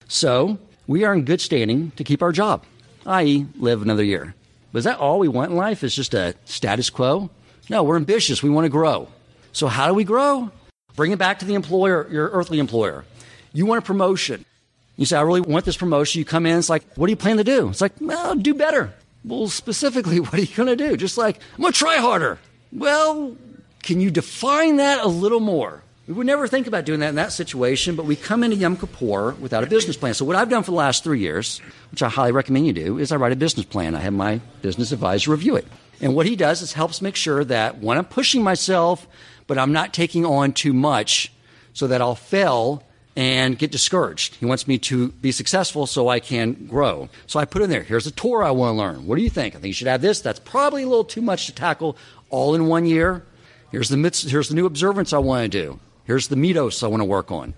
So 0.09 0.59
we 0.87 1.05
are 1.05 1.15
in 1.15 1.25
good 1.25 1.41
standing 1.41 1.93
to 1.93 2.05
keep 2.05 2.23
our 2.23 2.33
job, 2.33 2.65
i.e., 3.07 3.47
live 3.57 3.83
another 3.83 4.03
year. 4.03 4.35
But 4.73 4.79
is 4.79 4.85
that 4.85 4.99
all 4.99 5.19
we 5.19 5.29
want 5.29 5.53
in 5.53 5.57
life? 5.57 5.85
Is 5.85 5.95
just 5.95 6.15
a 6.15 6.35
status 6.45 6.91
quo? 6.91 7.31
No, 7.71 7.83
we're 7.83 7.97
ambitious. 7.97 8.43
We 8.43 8.51
want 8.51 8.65
to 8.65 8.71
grow. 8.71 9.09
So 9.53 9.69
how 9.69 9.87
do 9.87 9.95
we 9.95 10.05
grow? 10.05 10.51
Bring 10.97 11.13
it 11.13 11.19
back 11.19 11.39
to 11.41 11.45
the 11.45 11.55
employer, 11.55 12.09
your 12.11 12.29
earthly 12.31 12.59
employer. 12.59 13.05
You 13.53 13.67
want 13.67 13.79
a 13.79 13.87
promotion. 13.87 14.45
You 14.97 15.07
say, 15.07 15.17
I 15.17 15.23
really 15.23 15.41
want 15.41 15.65
this 15.65 15.77
promotion. 15.77 16.19
You 16.19 16.25
come 16.25 16.47
in, 16.47 16.59
it's 16.59 16.69
like, 16.69 16.85
what 16.95 17.07
do 17.07 17.13
you 17.13 17.17
plan 17.17 17.37
to 17.37 17.45
do? 17.45 17.69
It's 17.69 17.81
like, 17.81 17.93
well, 18.01 18.35
do 18.35 18.55
better. 18.55 18.93
Well, 19.25 19.49
specifically, 19.49 20.21
what 20.21 20.35
are 20.35 20.41
you 20.41 20.55
going 20.55 20.69
to 20.69 20.77
do? 20.77 20.97
Just 20.97 21.19
like, 21.19 21.39
I'm 21.55 21.63
going 21.63 21.73
to 21.73 21.79
try 21.79 21.97
harder. 21.97 22.39
Well, 22.73 23.37
can 23.83 24.01
you 24.01 24.11
define 24.11 24.77
that 24.77 25.05
a 25.05 25.09
little 25.09 25.41
more? 25.41 25.83
We 26.07 26.13
would 26.13 26.27
never 26.27 26.47
think 26.47 26.67
about 26.67 26.85
doing 26.85 27.01
that 27.01 27.09
in 27.09 27.15
that 27.15 27.33
situation, 27.33 27.97
but 27.97 28.05
we 28.05 28.15
come 28.15 28.45
into 28.45 28.57
Yom 28.57 28.77
Kippur 28.77 29.33
without 29.41 29.65
a 29.65 29.67
business 29.67 29.97
plan. 29.97 30.13
So, 30.13 30.27
what 30.27 30.37
I've 30.37 30.51
done 30.51 30.63
for 30.63 30.71
the 30.71 30.77
last 30.77 31.03
three 31.03 31.21
years, 31.21 31.61
which 31.91 32.03
I 32.03 32.11
highly 32.11 32.33
recommend 32.33 32.67
you 32.67 32.75
do, 32.75 32.99
is 32.99 33.11
I 33.11 33.17
write 33.17 33.33
a 33.33 33.37
business 33.37 33.65
plan. 33.65 33.95
I 33.95 34.01
have 34.01 34.13
my 34.13 34.41
business 34.61 34.93
advisor 34.93 35.31
review 35.31 35.57
it. 35.57 35.67
And 36.03 36.15
what 36.15 36.27
he 36.27 36.37
does 36.37 36.61
is 36.61 36.75
helps 36.75 37.01
make 37.01 37.17
sure 37.17 37.43
that 37.45 37.79
when 37.79 37.97
I'm 37.97 38.05
pushing 38.05 38.43
myself, 38.43 39.07
but 39.47 39.57
I'm 39.57 39.73
not 39.73 39.95
taking 39.95 40.27
on 40.27 40.53
too 40.53 40.75
much 40.75 41.33
so 41.73 41.87
that 41.87 42.03
I'll 42.03 42.15
fail 42.15 42.83
and 43.17 43.59
get 43.59 43.71
discouraged. 43.71 44.35
He 44.37 44.47
wants 44.47 44.67
me 44.67 44.79
to 44.79 45.09
be 45.09 45.31
successful 45.33 45.87
so 45.87 46.09
I 46.09 46.21
can 46.21 46.67
grow. 46.67 47.09
So 47.27 47.39
I 47.39 47.45
put 47.45 47.63
in 47.63 47.71
there, 47.71 47.83
here's 47.83 48.07
a 48.07 48.11
Torah 48.11 48.49
I 48.49 48.51
want 48.51 48.75
to 48.75 48.79
learn. 48.79 49.07
What 49.07 49.17
do 49.17 49.23
you 49.23 49.31
think? 49.31 49.55
I 49.55 49.59
think 49.59 49.69
you 49.69 49.73
should 49.73 49.87
have 49.87 50.03
this. 50.03 50.21
That's 50.21 50.41
probably 50.41 50.83
a 50.83 50.89
little 50.89 51.05
too 51.05 51.23
much 51.23 51.47
to 51.47 51.55
tackle 51.55 51.97
all 52.31 52.55
in 52.55 52.67
one 52.67 52.87
year. 52.87 53.25
Here's 53.71 53.89
the, 53.89 53.97
here's 54.29 54.49
the 54.49 54.55
new 54.55 54.67
observance 54.67 55.13
I 55.13 55.19
want 55.19 55.45
to 55.45 55.49
do. 55.49 55.81
Here's 56.05 56.29
the 56.29 56.37
mitos 56.37 56.83
I 56.83 56.89
want 56.89 57.01
to 57.01 57.07
work 57.07 57.31
on. 57.31 57.55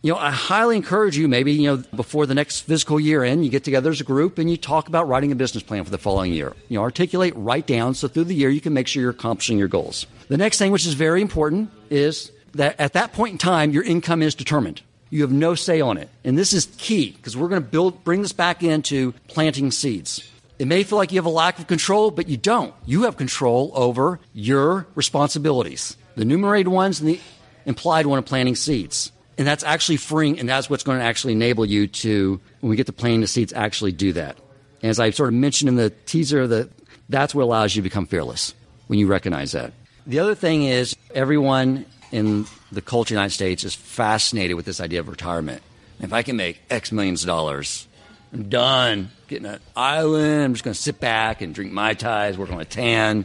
You 0.00 0.12
know, 0.12 0.18
I 0.18 0.30
highly 0.30 0.76
encourage 0.76 1.16
you, 1.16 1.26
maybe, 1.26 1.52
you 1.52 1.66
know, 1.66 1.82
before 1.96 2.24
the 2.24 2.34
next 2.34 2.60
fiscal 2.60 3.00
year 3.00 3.24
end, 3.24 3.44
you 3.44 3.50
get 3.50 3.64
together 3.64 3.90
as 3.90 4.00
a 4.00 4.04
group 4.04 4.38
and 4.38 4.48
you 4.48 4.56
talk 4.56 4.86
about 4.86 5.08
writing 5.08 5.32
a 5.32 5.34
business 5.34 5.64
plan 5.64 5.82
for 5.82 5.90
the 5.90 5.98
following 5.98 6.32
year. 6.32 6.54
You 6.68 6.78
know, 6.78 6.82
articulate, 6.82 7.32
write 7.34 7.66
down, 7.66 7.94
so 7.94 8.06
through 8.06 8.24
the 8.24 8.34
year 8.34 8.48
you 8.48 8.60
can 8.60 8.72
make 8.72 8.86
sure 8.86 9.02
you're 9.02 9.10
accomplishing 9.10 9.58
your 9.58 9.66
goals. 9.66 10.06
The 10.28 10.36
next 10.36 10.58
thing, 10.58 10.70
which 10.70 10.86
is 10.86 10.94
very 10.94 11.20
important, 11.20 11.70
is 11.90 12.30
that 12.52 12.78
at 12.78 12.92
that 12.92 13.12
point 13.12 13.32
in 13.32 13.38
time, 13.38 13.72
your 13.72 13.82
income 13.82 14.22
is 14.22 14.36
determined. 14.36 14.82
You 15.10 15.22
have 15.22 15.32
no 15.32 15.54
say 15.54 15.80
on 15.80 15.98
it. 15.98 16.08
And 16.24 16.36
this 16.36 16.52
is 16.52 16.66
key 16.78 17.12
because 17.12 17.36
we're 17.36 17.48
going 17.48 17.62
to 17.62 17.68
build, 17.68 18.04
bring 18.04 18.22
this 18.22 18.32
back 18.32 18.62
into 18.62 19.12
planting 19.28 19.70
seeds. 19.70 20.28
It 20.58 20.66
may 20.66 20.82
feel 20.82 20.98
like 20.98 21.12
you 21.12 21.18
have 21.18 21.26
a 21.26 21.30
lack 21.30 21.58
of 21.58 21.66
control, 21.66 22.10
but 22.10 22.28
you 22.28 22.36
don't. 22.36 22.74
You 22.84 23.04
have 23.04 23.16
control 23.16 23.70
over 23.74 24.18
your 24.32 24.86
responsibilities, 24.94 25.96
the 26.16 26.24
numerated 26.24 26.68
ones 26.68 27.00
and 27.00 27.08
the 27.08 27.20
implied 27.64 28.06
one 28.06 28.18
of 28.18 28.24
planting 28.24 28.56
seeds. 28.56 29.12
And 29.38 29.46
that's 29.46 29.62
actually 29.62 29.98
freeing, 29.98 30.40
and 30.40 30.48
that's 30.48 30.68
what's 30.68 30.82
going 30.82 30.98
to 30.98 31.04
actually 31.04 31.34
enable 31.34 31.64
you 31.64 31.86
to, 31.86 32.40
when 32.60 32.70
we 32.70 32.76
get 32.76 32.86
to 32.86 32.92
planting 32.92 33.20
the 33.20 33.28
seeds, 33.28 33.52
actually 33.52 33.92
do 33.92 34.12
that. 34.14 34.36
And 34.82 34.90
as 34.90 34.98
I 34.98 35.10
sort 35.10 35.28
of 35.28 35.34
mentioned 35.34 35.68
in 35.68 35.76
the 35.76 35.90
teaser, 35.90 36.48
that 36.48 36.70
that's 37.08 37.36
what 37.36 37.44
allows 37.44 37.76
you 37.76 37.82
to 37.82 37.84
become 37.84 38.06
fearless 38.06 38.52
when 38.88 38.98
you 38.98 39.06
recognize 39.06 39.52
that. 39.52 39.72
The 40.08 40.18
other 40.18 40.34
thing 40.34 40.64
is, 40.64 40.96
everyone 41.14 41.84
in 42.12 42.46
the 42.72 42.82
culture 42.82 43.14
of 43.14 43.16
the 43.16 43.20
United 43.20 43.34
States 43.34 43.64
is 43.64 43.74
fascinated 43.74 44.56
with 44.56 44.66
this 44.66 44.80
idea 44.80 45.00
of 45.00 45.08
retirement. 45.08 45.62
If 46.00 46.12
I 46.12 46.22
can 46.22 46.36
make 46.36 46.60
X 46.70 46.92
millions 46.92 47.22
of 47.22 47.26
dollars, 47.26 47.86
I'm 48.32 48.48
done 48.48 49.10
getting 49.26 49.46
an 49.46 49.60
island. 49.76 50.44
I'm 50.44 50.52
just 50.54 50.64
going 50.64 50.74
to 50.74 50.80
sit 50.80 51.00
back 51.00 51.40
and 51.42 51.54
drink 51.54 51.72
Mai 51.72 51.94
Tais, 51.94 52.36
work 52.36 52.52
on 52.52 52.60
a 52.60 52.64
tan, 52.64 53.24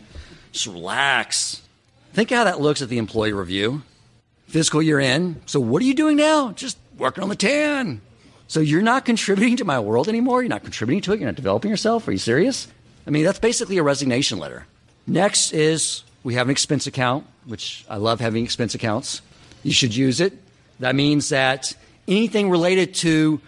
just 0.51 0.67
relax. 0.67 1.61
Think 2.13 2.29
how 2.29 2.43
that 2.45 2.61
looks 2.61 2.81
at 2.81 2.89
the 2.89 2.97
employee 2.97 3.33
review 3.33 3.83
fiscal 4.47 4.81
year 4.81 4.99
end. 4.99 5.41
So 5.47 5.59
what 5.59 5.81
are 5.81 5.85
you 5.85 5.95
doing 5.95 6.15
now? 6.15 6.51
Just 6.51 6.77
working 6.97 7.23
on 7.23 7.29
the 7.29 7.35
tan. 7.35 8.01
So 8.47 8.59
you're 8.59 8.83
not 8.83 9.03
contributing 9.03 9.57
to 9.57 9.65
my 9.65 9.79
world 9.79 10.07
anymore? 10.07 10.43
You're 10.43 10.49
not 10.49 10.63
contributing 10.63 11.01
to 11.01 11.13
it? 11.13 11.19
You're 11.19 11.27
not 11.27 11.35
developing 11.35 11.71
yourself? 11.71 12.07
Are 12.07 12.11
you 12.11 12.19
serious? 12.19 12.67
I 13.07 13.09
mean, 13.09 13.23
that's 13.23 13.39
basically 13.39 13.79
a 13.79 13.83
resignation 13.83 14.37
letter. 14.37 14.67
Next 15.07 15.53
is 15.53 16.03
we 16.23 16.35
have 16.35 16.47
an 16.47 16.51
expense 16.51 16.87
account, 16.87 17.25
which 17.45 17.85
I 17.89 17.97
love 17.97 18.19
having 18.19 18.43
expense 18.43 18.75
accounts. 18.75 19.21
You 19.63 19.71
should 19.71 19.95
use 19.95 20.19
it. 20.19 20.33
That 20.79 20.95
means 20.95 21.29
that 21.29 21.73
anything 22.07 22.49
related 22.49 22.95
to 22.95 23.41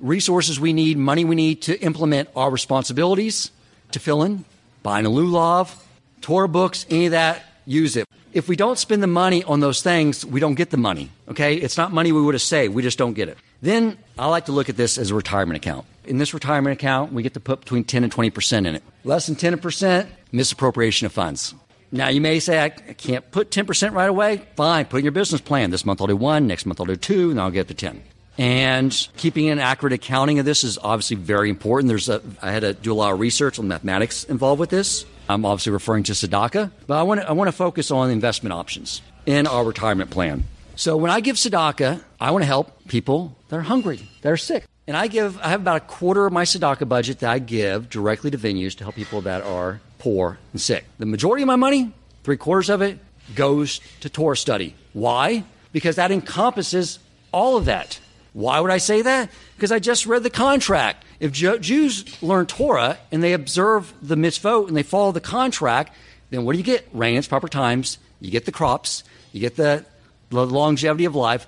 resources 0.00 0.58
we 0.58 0.72
need, 0.72 0.96
money 0.96 1.24
we 1.24 1.36
need 1.36 1.62
to 1.62 1.78
implement 1.80 2.28
our 2.34 2.50
responsibilities 2.50 3.50
tefillin, 3.92 4.44
buying 4.84 5.04
a 5.04 5.10
lulav, 5.10 5.76
Torah 6.20 6.48
books, 6.48 6.86
any 6.88 7.06
of 7.06 7.10
that, 7.12 7.42
use 7.66 7.96
it 7.96 8.06
if 8.32 8.48
we 8.48 8.56
don't 8.56 8.78
spend 8.78 9.02
the 9.02 9.08
money 9.08 9.42
on 9.44 9.60
those 9.60 9.82
things, 9.82 10.24
we 10.24 10.40
don't 10.40 10.54
get 10.54 10.70
the 10.70 10.76
money. 10.76 11.10
Okay? 11.28 11.54
It's 11.54 11.76
not 11.76 11.92
money 11.92 12.12
we 12.12 12.22
would 12.22 12.34
have 12.34 12.42
saved. 12.42 12.74
We 12.74 12.82
just 12.82 12.98
don't 12.98 13.14
get 13.14 13.28
it. 13.28 13.38
Then 13.62 13.98
I 14.18 14.26
like 14.28 14.46
to 14.46 14.52
look 14.52 14.68
at 14.68 14.76
this 14.76 14.98
as 14.98 15.10
a 15.10 15.14
retirement 15.14 15.56
account. 15.56 15.86
In 16.04 16.18
this 16.18 16.32
retirement 16.32 16.72
account, 16.72 17.12
we 17.12 17.22
get 17.22 17.34
to 17.34 17.40
put 17.40 17.60
between 17.60 17.84
10 17.84 18.04
and 18.04 18.12
20% 18.12 18.66
in 18.66 18.74
it. 18.74 18.82
Less 19.04 19.26
than 19.26 19.36
10%, 19.36 20.08
misappropriation 20.32 21.06
of 21.06 21.12
funds. 21.12 21.54
Now, 21.92 22.08
you 22.08 22.20
may 22.20 22.38
say, 22.38 22.62
I 22.62 22.68
can't 22.68 23.28
put 23.32 23.50
10% 23.50 23.92
right 23.92 24.08
away. 24.08 24.42
Fine, 24.56 24.86
put 24.86 24.98
in 24.98 25.04
your 25.04 25.12
business 25.12 25.40
plan. 25.40 25.70
This 25.70 25.84
month 25.84 26.00
I'll 26.00 26.06
do 26.06 26.16
one, 26.16 26.46
next 26.46 26.64
month 26.66 26.80
I'll 26.80 26.86
do 26.86 26.96
two, 26.96 27.30
and 27.30 27.40
I'll 27.40 27.50
get 27.50 27.68
to 27.68 27.74
10. 27.74 28.02
And 28.38 29.08
keeping 29.16 29.48
an 29.48 29.58
accurate 29.58 29.92
accounting 29.92 30.38
of 30.38 30.44
this 30.44 30.64
is 30.64 30.78
obviously 30.78 31.16
very 31.16 31.50
important. 31.50 31.88
There's 31.88 32.08
a, 32.08 32.22
I 32.40 32.52
had 32.52 32.60
to 32.60 32.74
do 32.74 32.92
a 32.92 32.94
lot 32.94 33.12
of 33.12 33.20
research 33.20 33.58
on 33.58 33.68
mathematics 33.68 34.24
involved 34.24 34.60
with 34.60 34.70
this. 34.70 35.04
I'm 35.28 35.44
obviously 35.44 35.72
referring 35.72 36.04
to 36.04 36.12
tzedakah, 36.12 36.70
but 36.86 36.96
I 36.96 37.02
want 37.02 37.20
to, 37.20 37.28
I 37.28 37.32
want 37.32 37.48
to 37.48 37.52
focus 37.52 37.90
on 37.90 38.10
investment 38.10 38.52
options 38.52 39.02
in 39.26 39.46
our 39.46 39.64
retirement 39.64 40.10
plan. 40.10 40.44
So 40.76 40.96
when 40.96 41.10
I 41.10 41.20
give 41.20 41.36
tzedakah, 41.36 42.02
I 42.20 42.30
want 42.30 42.42
to 42.42 42.46
help 42.46 42.88
people 42.88 43.36
that 43.48 43.56
are 43.56 43.62
hungry, 43.62 44.08
that 44.22 44.32
are 44.32 44.36
sick. 44.36 44.64
And 44.90 44.96
I 44.96 45.06
give, 45.06 45.38
I 45.38 45.50
have 45.50 45.60
about 45.60 45.76
a 45.76 45.86
quarter 45.86 46.26
of 46.26 46.32
my 46.32 46.42
tzedakah 46.42 46.88
budget 46.88 47.20
that 47.20 47.30
I 47.30 47.38
give 47.38 47.88
directly 47.88 48.32
to 48.32 48.36
venues 48.36 48.74
to 48.78 48.82
help 48.82 48.96
people 48.96 49.20
that 49.20 49.40
are 49.44 49.80
poor 50.00 50.40
and 50.50 50.60
sick. 50.60 50.84
The 50.98 51.06
majority 51.06 51.44
of 51.44 51.46
my 51.46 51.54
money, 51.54 51.92
three 52.24 52.36
quarters 52.36 52.68
of 52.68 52.82
it, 52.82 52.98
goes 53.36 53.80
to 54.00 54.10
Torah 54.10 54.36
study. 54.36 54.74
Why? 54.92 55.44
Because 55.70 55.94
that 55.94 56.10
encompasses 56.10 56.98
all 57.30 57.56
of 57.56 57.66
that. 57.66 58.00
Why 58.32 58.58
would 58.58 58.72
I 58.72 58.78
say 58.78 59.02
that? 59.02 59.30
Because 59.54 59.70
I 59.70 59.78
just 59.78 60.06
read 60.06 60.24
the 60.24 60.28
contract. 60.28 61.04
If 61.20 61.30
Jews 61.30 62.20
learn 62.20 62.46
Torah 62.46 62.98
and 63.12 63.22
they 63.22 63.32
observe 63.32 63.94
the 64.02 64.16
mitzvot 64.16 64.66
and 64.66 64.76
they 64.76 64.82
follow 64.82 65.12
the 65.12 65.20
contract, 65.20 65.94
then 66.30 66.44
what 66.44 66.54
do 66.54 66.58
you 66.58 66.64
get? 66.64 66.88
Rain 66.92 67.16
its 67.16 67.28
proper 67.28 67.46
times. 67.46 67.98
You 68.20 68.32
get 68.32 68.44
the 68.44 68.50
crops. 68.50 69.04
You 69.30 69.38
get 69.38 69.54
the, 69.54 69.84
the 70.30 70.44
longevity 70.44 71.04
of 71.04 71.14
life. 71.14 71.46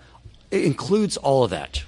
It 0.53 0.65
includes 0.65 1.17
all 1.17 1.43
of 1.43 1.51
that. 1.51 1.83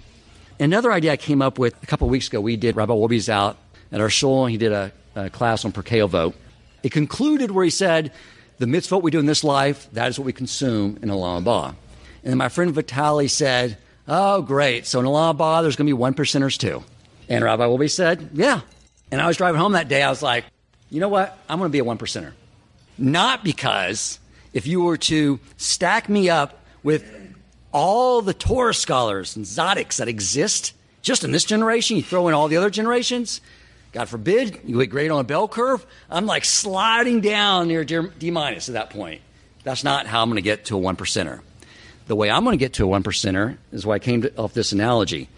Another 0.61 0.93
idea 0.93 1.13
I 1.13 1.17
came 1.17 1.43
up 1.43 1.59
with 1.59 1.75
a 1.83 1.87
couple 1.87 2.09
weeks 2.09 2.29
ago, 2.29 2.41
we 2.41 2.57
did, 2.57 2.77
Rabbi 2.77 2.93
Wolbe's 2.93 3.29
out 3.29 3.57
at 3.91 4.01
our 4.01 4.11
shul, 4.11 4.45
and 4.45 4.53
he 4.53 4.59
did 4.59 4.73
a, 4.73 4.93
a 5.17 5.31
class 5.31 5.65
on 5.65 5.73
Pirkei 5.73 6.09
Avot. 6.09 6.35
It 6.83 6.93
concluded 6.93 7.51
where 7.51 7.65
he 7.65 7.71
said, 7.71 8.13
the 8.59 8.67
mitzvot 8.67 9.03
we 9.03 9.11
do 9.11 9.19
in 9.19 9.27
this 9.27 9.43
life, 9.43 9.89
that 9.93 10.09
is 10.09 10.19
what 10.19 10.27
we 10.27 10.33
consume 10.33 10.99
in 11.03 11.09
Olam 11.09 11.43
Haba. 11.43 11.69
And 12.23 12.31
then 12.31 12.39
my 12.39 12.49
friend 12.49 12.73
Vitali 12.73 13.29
said, 13.29 13.79
oh, 14.07 14.43
great. 14.43 14.87
So 14.87 15.01
in 15.01 15.07
Olam 15.07 15.37
Haba, 15.37 15.63
there's 15.63 15.77
going 15.77 15.87
to 15.87 15.91
be 15.91 15.95
one 15.95 16.15
percenters 16.15 16.57
too. 16.57 16.85
And 17.29 17.43
Rabbi 17.43 17.65
Wolbe 17.65 17.91
said, 17.91 18.31
yeah. 18.33 18.61
And 19.11 19.21
I 19.21 19.27
was 19.27 19.37
driving 19.37 19.61
home 19.61 19.73
that 19.73 19.89
day. 19.89 20.03
I 20.03 20.11
was 20.11 20.23
like, 20.23 20.45
you 20.91 21.01
know 21.01 21.09
what? 21.09 21.37
I'm 21.49 21.59
going 21.59 21.69
to 21.69 21.73
be 21.73 21.81
a 21.81 21.85
one 21.85 21.99
percenter. 21.99 22.33
Not 22.97 23.43
because 23.43 24.21
if 24.53 24.67
you 24.67 24.83
were 24.83 24.97
to 24.99 25.41
stack 25.57 26.09
me 26.09 26.31
up 26.31 26.61
with 26.83 27.05
all 27.75 28.23
the 28.23 28.33
Torah 28.33 28.73
scholars 28.73 29.37
and 29.37 29.45
tzaddiks 29.45 29.97
that 29.97 30.09
exist 30.09 30.73
just 31.03 31.25
in 31.25 31.33
this 31.33 31.45
generation, 31.45 31.99
you 31.99 32.03
throw 32.03 32.29
in 32.29 32.35
all 32.35 32.49
the 32.49 32.57
other 32.57 32.71
generations, 32.71 33.43
God 33.93 34.09
forbid, 34.09 34.61
you 34.65 34.79
get 34.79 34.89
grade 34.89 35.11
on 35.11 35.21
a 35.21 35.25
bell 35.25 35.49
curve, 35.49 35.85
I'm 36.09 36.25
like 36.25 36.45
sliding 36.45 37.21
down 37.21 37.69
near 37.69 37.85
D 37.85 38.31
minus 38.31 38.69
at 38.69 38.75
that 38.75 38.91
point. 38.91 39.21
That's 39.65 39.85
not 39.85 40.07
how 40.07 40.23
I'm 40.23 40.31
going 40.31 40.37
to 40.37 40.43
get 40.43 40.67
to 40.67 40.77
a 40.77 40.79
one 40.79 40.97
percenter. 40.97 41.41
The 42.07 42.17
way 42.17 42.31
I'm 42.31 42.45
going 42.45 42.57
to 42.57 42.65
get 42.65 42.75
to 42.75 42.85
a 42.85 42.87
one 42.87 43.03
percenter 43.03 43.59
is 43.73 43.85
why 43.85 43.97
I 43.97 43.99
came 43.99 44.23
to, 44.23 44.35
off 44.37 44.55
this 44.55 44.73
analogy. 44.73 45.29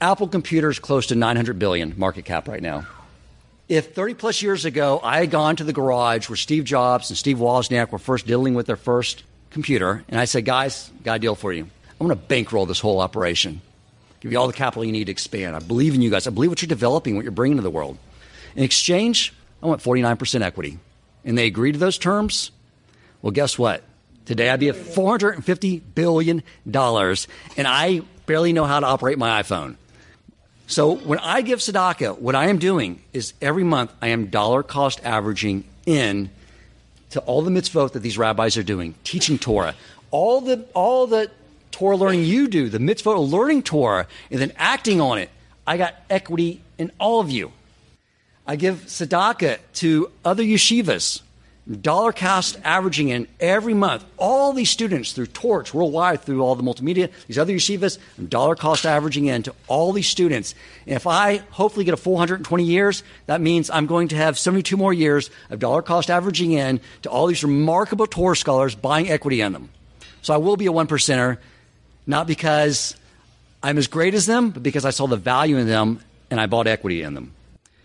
Apple 0.00 0.28
Computer's 0.28 0.78
close 0.78 1.06
to 1.06 1.14
900 1.14 1.58
billion 1.58 1.94
market 1.96 2.24
cap 2.24 2.48
right 2.48 2.62
now. 2.62 2.86
If 3.68 3.94
30 3.94 4.14
plus 4.14 4.42
years 4.42 4.64
ago 4.64 5.00
I 5.02 5.20
had 5.20 5.30
gone 5.30 5.56
to 5.56 5.64
the 5.64 5.72
garage 5.72 6.28
where 6.28 6.36
Steve 6.36 6.64
Jobs 6.64 7.10
and 7.10 7.18
Steve 7.18 7.38
Wozniak 7.38 7.90
were 7.90 7.98
first 7.98 8.26
dealing 8.26 8.54
with 8.54 8.66
their 8.66 8.76
first 8.76 9.24
computer, 9.50 10.04
and 10.08 10.20
I 10.20 10.26
said, 10.26 10.44
guys, 10.44 10.90
got 11.02 11.16
a 11.16 11.18
deal 11.18 11.34
for 11.34 11.52
you. 11.52 11.68
I'm 12.00 12.06
going 12.06 12.18
to 12.18 12.26
bankroll 12.26 12.66
this 12.66 12.80
whole 12.80 13.00
operation. 13.00 13.60
Give 14.20 14.32
you 14.32 14.38
all 14.38 14.46
the 14.46 14.52
capital 14.52 14.84
you 14.84 14.92
need 14.92 15.04
to 15.04 15.12
expand. 15.12 15.56
I 15.56 15.60
believe 15.60 15.94
in 15.94 16.02
you 16.02 16.10
guys. 16.10 16.26
I 16.26 16.30
believe 16.30 16.50
what 16.50 16.62
you're 16.62 16.68
developing, 16.68 17.16
what 17.16 17.22
you're 17.22 17.32
bringing 17.32 17.58
to 17.58 17.62
the 17.62 17.70
world. 17.70 17.98
In 18.56 18.62
exchange, 18.62 19.32
I 19.62 19.66
want 19.66 19.82
49% 19.82 20.42
equity. 20.42 20.78
And 21.24 21.36
they 21.36 21.46
agreed 21.46 21.72
to 21.72 21.78
those 21.78 21.98
terms. 21.98 22.50
Well, 23.22 23.32
guess 23.32 23.58
what? 23.58 23.82
Today 24.26 24.50
I'd 24.50 24.60
be 24.60 24.68
at 24.68 24.74
$450 24.74 25.82
billion, 25.94 26.42
and 26.66 27.66
I 27.66 28.02
barely 28.26 28.52
know 28.52 28.64
how 28.64 28.80
to 28.80 28.86
operate 28.86 29.18
my 29.18 29.42
iPhone. 29.42 29.76
So 30.66 30.96
when 30.96 31.18
I 31.18 31.40
give 31.40 31.60
tzedakah, 31.60 32.18
what 32.18 32.34
I 32.34 32.48
am 32.48 32.58
doing 32.58 33.00
is 33.14 33.32
every 33.40 33.64
month 33.64 33.90
I 34.02 34.08
am 34.08 34.26
dollar 34.26 34.62
cost 34.62 35.00
averaging 35.02 35.64
in 35.86 36.30
to 37.10 37.20
all 37.20 37.40
the 37.40 37.50
mitzvot 37.50 37.92
that 37.92 38.00
these 38.00 38.18
rabbis 38.18 38.58
are 38.58 38.62
doing, 38.62 38.94
teaching 39.02 39.38
Torah, 39.38 39.74
all 40.10 40.42
the 40.42 40.66
all 40.74 41.06
the 41.06 41.30
Torah 41.78 41.96
learning 41.96 42.24
you 42.24 42.48
do, 42.48 42.68
the 42.68 42.80
mitzvah 42.80 43.10
of 43.10 43.30
learning 43.30 43.62
Torah, 43.62 44.08
and 44.32 44.40
then 44.40 44.50
acting 44.56 45.00
on 45.00 45.16
it. 45.16 45.30
I 45.64 45.76
got 45.76 45.94
equity 46.10 46.60
in 46.76 46.90
all 46.98 47.20
of 47.20 47.30
you. 47.30 47.52
I 48.44 48.56
give 48.56 48.86
tzedakah 48.86 49.58
to 49.74 50.10
other 50.24 50.42
yeshivas, 50.42 51.22
dollar 51.80 52.12
cost 52.12 52.58
averaging 52.64 53.10
in 53.10 53.28
every 53.38 53.74
month. 53.74 54.04
All 54.16 54.52
these 54.52 54.70
students 54.70 55.12
through 55.12 55.26
Torch 55.26 55.72
worldwide, 55.72 56.22
through 56.22 56.42
all 56.42 56.56
the 56.56 56.64
multimedia, 56.64 57.12
these 57.28 57.38
other 57.38 57.52
yeshivas, 57.52 57.98
dollar 58.28 58.56
cost 58.56 58.84
averaging 58.84 59.26
in 59.26 59.44
to 59.44 59.54
all 59.68 59.92
these 59.92 60.08
students. 60.08 60.56
And 60.84 60.96
if 60.96 61.06
I 61.06 61.36
hopefully 61.50 61.84
get 61.84 61.94
a 61.94 61.96
420 61.96 62.64
years, 62.64 63.04
that 63.26 63.40
means 63.40 63.70
I'm 63.70 63.86
going 63.86 64.08
to 64.08 64.16
have 64.16 64.36
72 64.36 64.76
more 64.76 64.92
years 64.92 65.30
of 65.48 65.60
dollar 65.60 65.82
cost 65.82 66.10
averaging 66.10 66.50
in 66.50 66.80
to 67.02 67.08
all 67.08 67.28
these 67.28 67.44
remarkable 67.44 68.08
Torah 68.08 68.34
scholars 68.34 68.74
buying 68.74 69.08
equity 69.08 69.42
in 69.42 69.52
them. 69.52 69.68
So 70.22 70.34
I 70.34 70.38
will 70.38 70.56
be 70.56 70.66
a 70.66 70.72
one 70.72 70.88
percenter 70.88 71.38
not 72.08 72.26
because 72.26 72.96
I'm 73.62 73.78
as 73.78 73.86
great 73.86 74.14
as 74.14 74.26
them, 74.26 74.50
but 74.50 74.62
because 74.64 74.84
I 74.84 74.90
saw 74.90 75.06
the 75.06 75.16
value 75.16 75.58
in 75.58 75.68
them 75.68 76.00
and 76.30 76.40
I 76.40 76.46
bought 76.46 76.66
equity 76.66 77.02
in 77.02 77.14
them. 77.14 77.32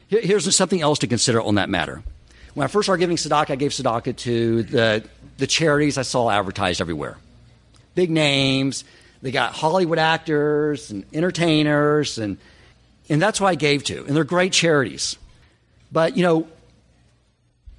Here's 0.07 0.55
something 0.55 0.81
else 0.81 0.99
to 0.99 1.07
consider 1.07 1.41
on 1.41 1.55
that 1.55 1.69
matter. 1.69 2.01
When 2.53 2.63
I 2.63 2.67
first 2.67 2.85
started 2.85 3.01
giving 3.01 3.17
tzedakah, 3.17 3.51
I 3.51 3.55
gave 3.55 3.71
tzedakah 3.71 4.15
to 4.17 4.63
the, 4.63 5.03
the 5.37 5.47
charities 5.47 5.97
I 5.97 6.03
saw 6.03 6.29
advertised 6.29 6.81
everywhere. 6.81 7.17
Big 7.95 8.11
names. 8.11 8.85
They 9.21 9.31
got 9.31 9.53
Hollywood 9.53 9.97
actors 9.97 10.91
and 10.91 11.05
entertainers, 11.13 12.17
and, 12.17 12.37
and 13.09 13.21
that's 13.21 13.39
who 13.39 13.45
I 13.45 13.55
gave 13.55 13.83
to. 13.85 14.05
And 14.05 14.15
they're 14.15 14.23
great 14.23 14.53
charities. 14.53 15.17
But, 15.91 16.15
you 16.15 16.23
know, 16.23 16.47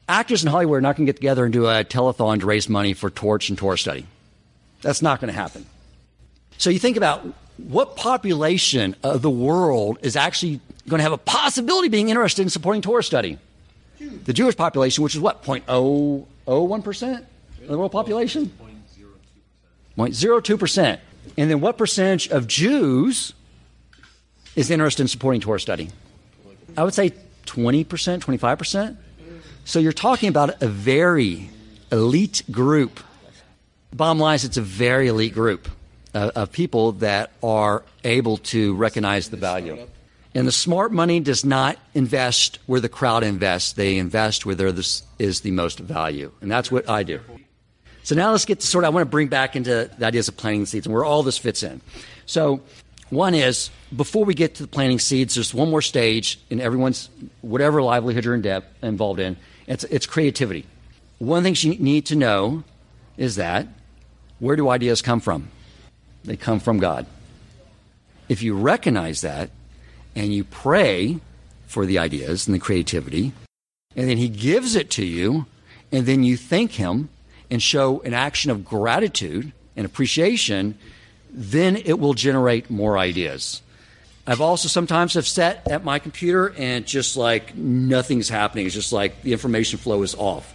actors 0.08 0.42
in 0.42 0.50
Hollywood 0.50 0.78
are 0.78 0.80
not 0.80 0.96
going 0.96 1.06
to 1.06 1.12
get 1.12 1.16
together 1.16 1.44
and 1.44 1.52
do 1.52 1.66
a 1.66 1.84
telethon 1.84 2.40
to 2.40 2.46
raise 2.46 2.68
money 2.68 2.94
for 2.94 3.10
Torch 3.10 3.48
and 3.48 3.56
Torah 3.56 3.78
study. 3.78 4.06
That's 4.82 5.00
not 5.00 5.20
going 5.20 5.32
to 5.32 5.38
happen. 5.38 5.66
So 6.58 6.70
you 6.70 6.78
think 6.78 6.96
about 6.96 7.26
what 7.56 7.96
population 7.96 8.96
of 9.02 9.22
the 9.22 9.30
world 9.30 9.98
is 10.02 10.16
actually 10.16 10.60
going 10.88 10.98
to 10.98 11.02
have 11.02 11.12
a 11.12 11.18
possibility 11.18 11.88
being 11.88 12.08
interested 12.08 12.42
in 12.42 12.50
supporting 12.50 12.82
Torah 12.82 13.02
study? 13.02 13.38
The 13.98 14.32
Jewish 14.32 14.56
population, 14.56 15.04
which 15.04 15.14
is 15.14 15.20
what, 15.20 15.44
0.001% 15.44 17.18
of 17.18 17.68
the 17.68 17.78
world 17.78 17.92
population? 17.92 18.52
0.02%. 19.96 20.98
And 21.36 21.50
then 21.50 21.60
what 21.60 21.78
percentage 21.78 22.28
of 22.28 22.46
Jews 22.46 23.32
is 24.56 24.70
interested 24.70 25.02
in 25.02 25.08
supporting 25.08 25.40
Torah 25.40 25.60
study? 25.60 25.90
I 26.76 26.84
would 26.84 26.94
say 26.94 27.12
20%, 27.46 27.86
25%. 27.86 28.96
So 29.64 29.78
you're 29.78 29.92
talking 29.92 30.28
about 30.28 30.62
a 30.62 30.68
very 30.68 31.50
elite 31.90 32.42
group. 32.50 33.00
Bottom 33.92 34.18
line 34.18 34.34
is, 34.34 34.44
it's 34.44 34.56
a 34.56 34.62
very 34.62 35.08
elite 35.08 35.32
group 35.32 35.68
uh, 36.14 36.30
of 36.34 36.52
people 36.52 36.92
that 36.92 37.30
are 37.42 37.82
able 38.04 38.38
to 38.38 38.74
recognize 38.74 39.30
the 39.30 39.36
value. 39.36 39.86
And 40.34 40.48
the 40.48 40.52
smart 40.52 40.92
money 40.92 41.20
does 41.20 41.44
not 41.44 41.78
invest 41.94 42.58
where 42.66 42.80
the 42.80 42.88
crowd 42.88 43.22
invests. 43.22 43.74
They 43.74 43.98
invest 43.98 44.44
where 44.44 44.54
there 44.54 44.72
is 45.18 45.40
the 45.42 45.50
most 45.52 45.78
value. 45.78 46.32
And 46.40 46.50
that's 46.50 46.72
what 46.72 46.88
I 46.88 47.04
do. 47.04 47.20
So 48.02 48.14
now 48.14 48.32
let's 48.32 48.44
get 48.44 48.60
to 48.60 48.66
sort 48.66 48.84
of, 48.84 48.88
I 48.88 48.94
want 48.94 49.06
to 49.06 49.10
bring 49.10 49.28
back 49.28 49.56
into 49.56 49.90
the 49.96 50.06
ideas 50.06 50.28
of 50.28 50.36
planting 50.36 50.66
seeds 50.66 50.86
and 50.86 50.94
where 50.94 51.04
all 51.04 51.22
this 51.22 51.38
fits 51.38 51.62
in. 51.62 51.80
So 52.26 52.60
one 53.10 53.34
is, 53.34 53.70
before 53.94 54.24
we 54.24 54.34
get 54.34 54.56
to 54.56 54.64
the 54.64 54.68
planting 54.68 54.98
seeds, 54.98 55.36
there's 55.36 55.54
one 55.54 55.70
more 55.70 55.82
stage 55.82 56.40
in 56.50 56.60
everyone's, 56.60 57.08
whatever 57.40 57.80
livelihood 57.80 58.24
you're 58.24 58.34
in 58.34 58.62
involved 58.82 59.20
in. 59.20 59.36
It's, 59.66 59.84
it's 59.84 60.04
creativity. 60.04 60.66
One 61.18 61.42
things 61.42 61.64
you 61.64 61.78
need 61.78 62.06
to 62.06 62.16
know 62.16 62.64
is 63.16 63.36
that 63.36 63.68
where 64.40 64.56
do 64.56 64.68
ideas 64.68 65.00
come 65.00 65.20
from? 65.20 65.48
They 66.24 66.36
come 66.36 66.60
from 66.60 66.78
God. 66.78 67.06
If 68.28 68.42
you 68.42 68.56
recognize 68.56 69.20
that 69.20 69.50
and 70.16 70.32
you 70.32 70.44
pray 70.44 71.20
for 71.66 71.86
the 71.86 71.98
ideas 71.98 72.46
and 72.46 72.54
the 72.54 72.60
creativity, 72.60 73.32
and 73.94 74.08
then 74.08 74.16
He 74.16 74.28
gives 74.28 74.74
it 74.74 74.90
to 74.92 75.04
you, 75.04 75.46
and 75.92 76.06
then 76.06 76.24
you 76.24 76.36
thank 76.36 76.72
Him 76.72 77.08
and 77.50 77.62
show 77.62 78.00
an 78.00 78.14
action 78.14 78.50
of 78.50 78.64
gratitude 78.64 79.52
and 79.76 79.84
appreciation, 79.84 80.78
then 81.30 81.76
it 81.76 81.98
will 81.98 82.14
generate 82.14 82.70
more 82.70 82.96
ideas. 82.96 83.60
I've 84.26 84.40
also 84.40 84.68
sometimes 84.68 85.14
have 85.14 85.26
sat 85.26 85.68
at 85.68 85.84
my 85.84 85.98
computer 85.98 86.54
and 86.56 86.86
just 86.86 87.16
like 87.16 87.54
nothing's 87.54 88.28
happening. 88.28 88.64
It's 88.64 88.74
just 88.74 88.92
like 88.92 89.22
the 89.22 89.32
information 89.32 89.78
flow 89.78 90.02
is 90.02 90.14
off. 90.14 90.54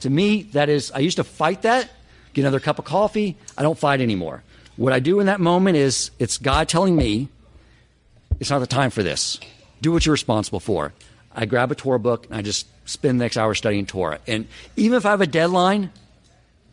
To 0.00 0.10
me, 0.10 0.44
that 0.52 0.68
is, 0.68 0.92
I 0.92 1.00
used 1.00 1.16
to 1.16 1.24
fight 1.24 1.62
that, 1.62 1.90
get 2.32 2.42
another 2.42 2.60
cup 2.60 2.78
of 2.78 2.84
coffee. 2.84 3.36
I 3.58 3.62
don't 3.62 3.76
fight 3.76 4.00
anymore. 4.00 4.44
What 4.80 4.94
I 4.94 4.98
do 4.98 5.20
in 5.20 5.26
that 5.26 5.40
moment 5.40 5.76
is 5.76 6.10
it's 6.18 6.38
God 6.38 6.66
telling 6.66 6.96
me 6.96 7.28
it's 8.40 8.48
not 8.48 8.60
the 8.60 8.66
time 8.66 8.88
for 8.88 9.02
this. 9.02 9.38
Do 9.82 9.92
what 9.92 10.06
you're 10.06 10.12
responsible 10.14 10.58
for. 10.58 10.94
I 11.34 11.44
grab 11.44 11.70
a 11.70 11.74
Torah 11.74 11.98
book 11.98 12.24
and 12.24 12.34
I 12.34 12.40
just 12.40 12.66
spend 12.88 13.20
the 13.20 13.24
next 13.24 13.36
hour 13.36 13.54
studying 13.54 13.84
Torah. 13.84 14.20
And 14.26 14.48
even 14.76 14.96
if 14.96 15.04
I 15.04 15.10
have 15.10 15.20
a 15.20 15.26
deadline, 15.26 15.90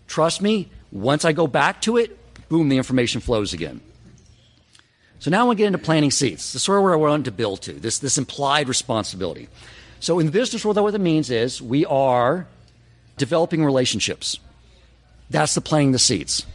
trust 0.08 0.42
me, 0.42 0.70
once 0.90 1.26
I 1.26 1.34
go 1.34 1.48
back 1.48 1.82
to 1.82 1.98
it, 1.98 2.18
boom, 2.48 2.70
the 2.70 2.78
information 2.78 3.20
flows 3.20 3.52
again. 3.52 3.82
So 5.20 5.30
now 5.30 5.42
I 5.42 5.44
want 5.44 5.58
to 5.58 5.64
get 5.64 5.68
into 5.68 5.80
planting 5.80 6.12
seeds. 6.12 6.54
This 6.54 6.62
is 6.62 6.70
where 6.70 6.94
I 6.94 6.96
want 6.96 7.26
to 7.26 7.32
build 7.34 7.62
to, 7.64 7.74
this, 7.74 8.00
this 8.00 8.18
implied 8.18 8.70
responsibility. 8.70 9.50
So 10.00 10.18
in 10.20 10.28
the 10.28 10.32
business 10.32 10.64
world, 10.64 10.78
what 10.78 10.96
it 10.96 11.02
means 11.02 11.30
is 11.30 11.62
we 11.62 11.86
are 11.86 12.48
developing 13.18 13.66
relationships. 13.66 14.40
That's 15.30 15.56
the 15.56 15.62
planting 15.62 15.92
the 15.92 16.00
seeds. 16.00 16.46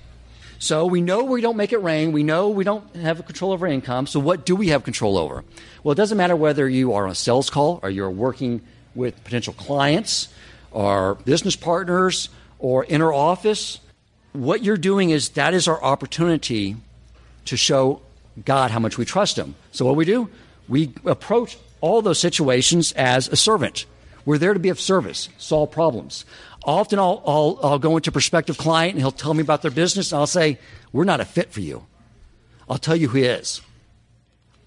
So 0.63 0.87
we 0.87 1.01
know 1.01 1.25
we 1.25 1.41
don't 1.41 1.57
make 1.57 1.73
it 1.73 1.79
rain. 1.79 2.13
We 2.13 2.23
know 2.23 2.51
we 2.51 2.63
don't 2.63 2.95
have 2.95 3.27
control 3.27 3.51
over 3.51 3.67
income. 3.67 4.07
So 4.07 4.21
what 4.21 4.47
do 4.47 4.55
we 4.55 4.69
have 4.69 4.85
control 4.85 5.19
over? 5.19 5.43
Well, 5.83 5.91
it 5.91 5.97
doesn't 5.97 6.17
matter 6.17 6.37
whether 6.37 6.69
you 6.69 6.93
are 6.93 7.07
on 7.07 7.11
a 7.11 7.17
sales 7.17 7.51
call 7.51 7.81
or 7.83 7.91
you're 7.91 8.09
working 8.09 8.61
with 8.95 9.25
potential 9.25 9.55
clients 9.55 10.29
or 10.71 11.17
business 11.17 11.57
partners 11.57 12.29
or 12.61 12.85
inner 12.85 13.13
office. 13.13 13.81
What 14.35 14.63
you're 14.63 14.77
doing 14.77 15.11
is 15.11 15.31
that 15.31 15.53
is 15.53 15.67
our 15.67 15.83
opportunity 15.83 16.77
to 17.47 17.57
show 17.57 18.01
God 18.45 18.71
how 18.71 18.79
much 18.79 18.97
we 18.97 19.05
trust 19.05 19.37
Him. 19.37 19.57
So 19.73 19.85
what 19.85 19.97
we 19.97 20.05
do? 20.05 20.31
We 20.69 20.95
approach 21.05 21.59
all 21.81 22.03
those 22.03 22.21
situations 22.21 22.93
as 22.93 23.27
a 23.27 23.35
servant. 23.35 23.85
We're 24.25 24.39
there 24.39 24.55
to 24.55 24.61
be 24.61 24.69
of 24.69 24.79
service, 24.79 25.29
solve 25.39 25.73
problems. 25.73 26.25
Often 26.65 26.99
I'll, 26.99 27.23
I'll, 27.27 27.59
I'll 27.63 27.79
go 27.79 27.97
into 27.97 28.11
a 28.11 28.13
prospective 28.13 28.57
client 28.57 28.93
and 28.93 29.01
he'll 29.01 29.11
tell 29.11 29.35
me 29.35 29.41
about 29.41 29.63
their 29.63 29.71
business 29.71 30.13
and 30.13 30.21
I'll 30.21 30.27
say, 30.27 30.59
we're 30.93 31.05
not 31.05 31.21
a 31.21 31.25
fit 31.25 31.53
for 31.53 31.61
you. 31.61 31.87
I'll 32.69 32.79
tell 32.79 32.97
you 32.97 33.09
who 33.09 33.19
is. 33.19 33.61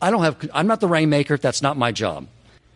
I 0.01 0.11
don't 0.11 0.21
have, 0.23 0.49
I'm 0.53 0.67
not 0.67 0.81
the 0.81 0.87
rainmaker. 0.87 1.37
That's 1.37 1.61
not 1.61 1.77
my 1.77 1.91
job. 1.91 2.27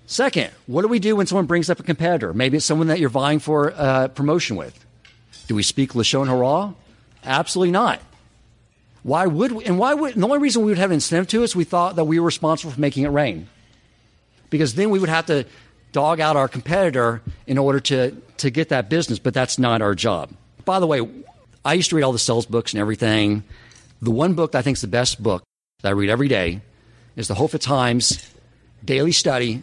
Second, 0.06 0.52
what 0.66 0.82
do 0.82 0.88
we 0.88 1.00
do 1.00 1.16
when 1.16 1.28
someone 1.28 1.46
brings 1.46 1.70
up 1.70 1.80
a 1.80 1.84
competitor? 1.84 2.34
Maybe 2.34 2.58
it's 2.58 2.66
someone 2.66 2.88
that 2.88 3.00
you're 3.00 3.10
vying 3.10 3.40
for 3.40 3.70
a 3.70 4.10
promotion 4.10 4.56
with. 4.56 4.86
Do 5.48 5.56
we 5.56 5.64
speak 5.64 5.94
Lashon 5.94 6.28
Hara? 6.28 6.74
Absolutely 7.24 7.72
not. 7.72 8.02
Why 9.04 9.28
would 9.28 9.52
we? 9.52 9.66
And 9.66 9.78
why 9.78 9.94
would, 9.94 10.14
and 10.14 10.24
the 10.24 10.28
only 10.28 10.40
reason 10.40 10.64
we 10.64 10.72
would 10.72 10.78
have 10.78 10.92
an 10.92 10.96
incentive 10.96 11.28
to 11.28 11.44
is 11.44 11.56
we 11.56 11.64
thought 11.64 11.96
that 11.96 12.06
we 12.06 12.20
were 12.20 12.26
responsible 12.26 12.72
for 12.72 12.80
making 12.80 13.04
it 13.04 13.10
rain. 13.10 13.48
Because 14.50 14.76
then 14.76 14.90
we 14.90 15.00
would 15.00 15.10
have 15.10 15.28
to 15.28 15.46
dog 15.92 16.20
out 16.20 16.36
our 16.36 16.48
competitor 16.48 17.22
in 17.48 17.58
order 17.58 17.80
to, 17.80 18.12
to 18.38 18.50
get 18.50 18.70
that 18.70 18.90
business, 18.90 19.20
but 19.20 19.34
that's 19.34 19.58
not 19.58 19.82
our 19.82 19.96
job. 19.96 20.32
By 20.66 20.80
the 20.80 20.88
way, 20.88 21.08
I 21.66 21.74
used 21.74 21.90
to 21.90 21.96
read 21.96 22.04
all 22.04 22.12
the 22.12 22.20
sales 22.20 22.46
books 22.46 22.74
and 22.74 22.80
everything. 22.80 23.44
The 24.02 24.12
one 24.12 24.34
book 24.34 24.52
that 24.54 24.60
I 24.60 24.62
think 24.62 24.78
is 24.78 24.82
the 24.82 24.88
best 24.88 25.22
book 25.22 25.44
that 25.82 25.90
I 25.90 25.92
read 25.92 26.10
every 26.10 26.28
day 26.28 26.62
is 27.16 27.28
the 27.28 27.34
Chofetz 27.34 27.68
Chaim's 27.68 28.34
Daily 28.86 29.12
Study 29.12 29.62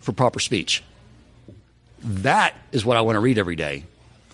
for 0.00 0.12
Proper 0.12 0.40
Speech. 0.40 0.82
That 2.02 2.54
is 2.72 2.84
what 2.84 2.96
I 2.96 3.02
want 3.02 3.16
to 3.16 3.20
read 3.20 3.38
every 3.38 3.56
day. 3.56 3.84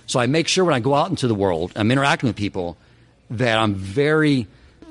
So 0.07 0.21
I 0.21 0.27
make 0.27 0.47
sure 0.47 0.65
when 0.65 0.75
I 0.75 0.81
go 0.81 0.95
out 0.95 1.11
into 1.11 1.27
the 1.27 1.35
world, 1.35 1.73
I'm 1.75 1.91
interacting 1.91 2.29
with 2.29 2.37
people, 2.37 2.77
that 3.31 3.59
I'm 3.59 3.75
very, 3.75 4.47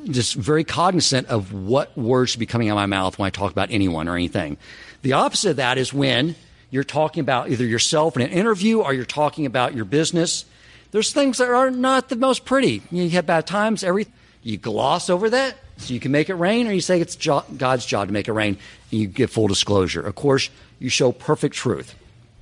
just 0.06 0.36
very 0.36 0.66
cognizant 0.66 1.28
of 1.28 1.54
what 1.54 1.98
words 1.98 2.32
should 2.32 2.40
be 2.40 2.46
coming 2.46 2.70
out 2.70 2.74
of 2.74 2.78
my 2.78 2.86
mouth 2.86 3.18
when 3.18 3.28
I 3.28 3.30
talk 3.30 3.52
about 3.52 3.72
anyone 3.72 4.10
or 4.10 4.16
anything. 4.16 4.58
The 5.06 5.14
opposite 5.14 5.52
of 5.52 5.56
that 5.58 5.78
is 5.78 5.94
when 5.94 6.34
you're 6.72 6.84
talking 6.84 7.22
about 7.22 7.52
either 7.52 7.64
yourself 7.64 8.16
in 8.16 8.24
an 8.24 8.32
interview 8.32 8.82
or 8.82 8.92
you're 8.92 9.06
talking 9.06 9.46
about 9.46 9.76
your 9.76 9.86
business. 9.86 10.46
There's 10.90 11.14
things 11.14 11.38
that 11.38 11.48
are 11.48 11.70
not 11.70 12.10
the 12.10 12.16
most 12.16 12.44
pretty. 12.44 12.82
You 12.90 13.08
have 13.12 13.28
bad 13.28 13.46
times. 13.46 13.84
Every 13.84 14.08
you 14.42 14.58
gloss 14.58 15.12
over 15.12 15.30
that 15.30 15.58
so 15.78 15.94
you 15.94 16.00
can 16.00 16.12
make 16.12 16.32
it 16.32 16.34
rain, 16.34 16.66
or 16.66 16.72
you 16.72 16.82
say 16.82 17.00
it's 17.00 17.16
God's 17.18 17.86
job 17.86 18.08
to 18.08 18.14
make 18.14 18.28
it 18.28 18.34
rain, 18.34 18.58
and 18.90 19.00
you 19.00 19.06
give 19.06 19.30
full 19.30 19.48
disclosure. 19.48 20.02
Of 20.02 20.16
course, 20.16 20.50
you 20.80 20.90
show 20.90 21.12
perfect 21.12 21.54
truth. 21.54 21.94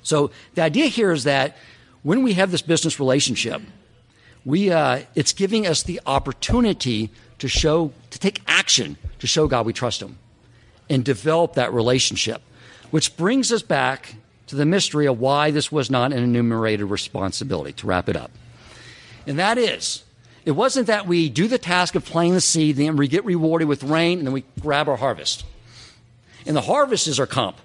So 0.01 0.31
the 0.55 0.61
idea 0.61 0.85
here 0.85 1.11
is 1.11 1.25
that 1.25 1.57
when 2.01 2.23
we 2.23 2.35
have 2.35 2.49
this 2.49 2.61
business 2.61 2.97
relationship, 2.97 3.61
we 4.45 4.71
uh, 4.71 5.01
it's 5.15 5.33
giving 5.33 5.67
us 5.67 5.83
the 5.83 5.99
opportunity 6.05 7.09
to 7.39 7.49
show 7.49 7.91
to 8.11 8.19
take 8.19 8.41
action 8.47 8.95
to 9.19 9.27
show 9.27 9.49
God 9.49 9.65
we 9.65 9.73
trust 9.73 10.01
Him 10.01 10.17
and 10.89 11.03
develop 11.03 11.55
that 11.55 11.73
relationship. 11.73 12.41
Which 12.93 13.17
brings 13.17 13.51
us 13.51 13.63
back 13.63 14.17
to 14.45 14.55
the 14.55 14.67
mystery 14.67 15.07
of 15.07 15.19
why 15.19 15.49
this 15.49 15.71
was 15.71 15.89
not 15.89 16.13
an 16.13 16.19
enumerated 16.19 16.91
responsibility, 16.91 17.73
to 17.73 17.87
wrap 17.87 18.07
it 18.07 18.15
up. 18.15 18.29
And 19.25 19.39
that 19.39 19.57
is, 19.57 20.03
it 20.45 20.51
wasn't 20.51 20.85
that 20.85 21.07
we 21.07 21.27
do 21.27 21.47
the 21.47 21.57
task 21.57 21.95
of 21.95 22.05
planting 22.05 22.35
the 22.35 22.41
seed, 22.41 22.75
then 22.75 22.95
we 22.95 23.07
get 23.07 23.25
rewarded 23.25 23.67
with 23.67 23.81
rain, 23.81 24.19
and 24.19 24.27
then 24.27 24.31
we 24.31 24.43
grab 24.61 24.87
our 24.87 24.95
harvest. 24.95 25.43
And 26.45 26.55
the 26.55 26.61
harvest 26.61 27.07
is 27.07 27.19
our 27.19 27.25
comp. 27.25 27.57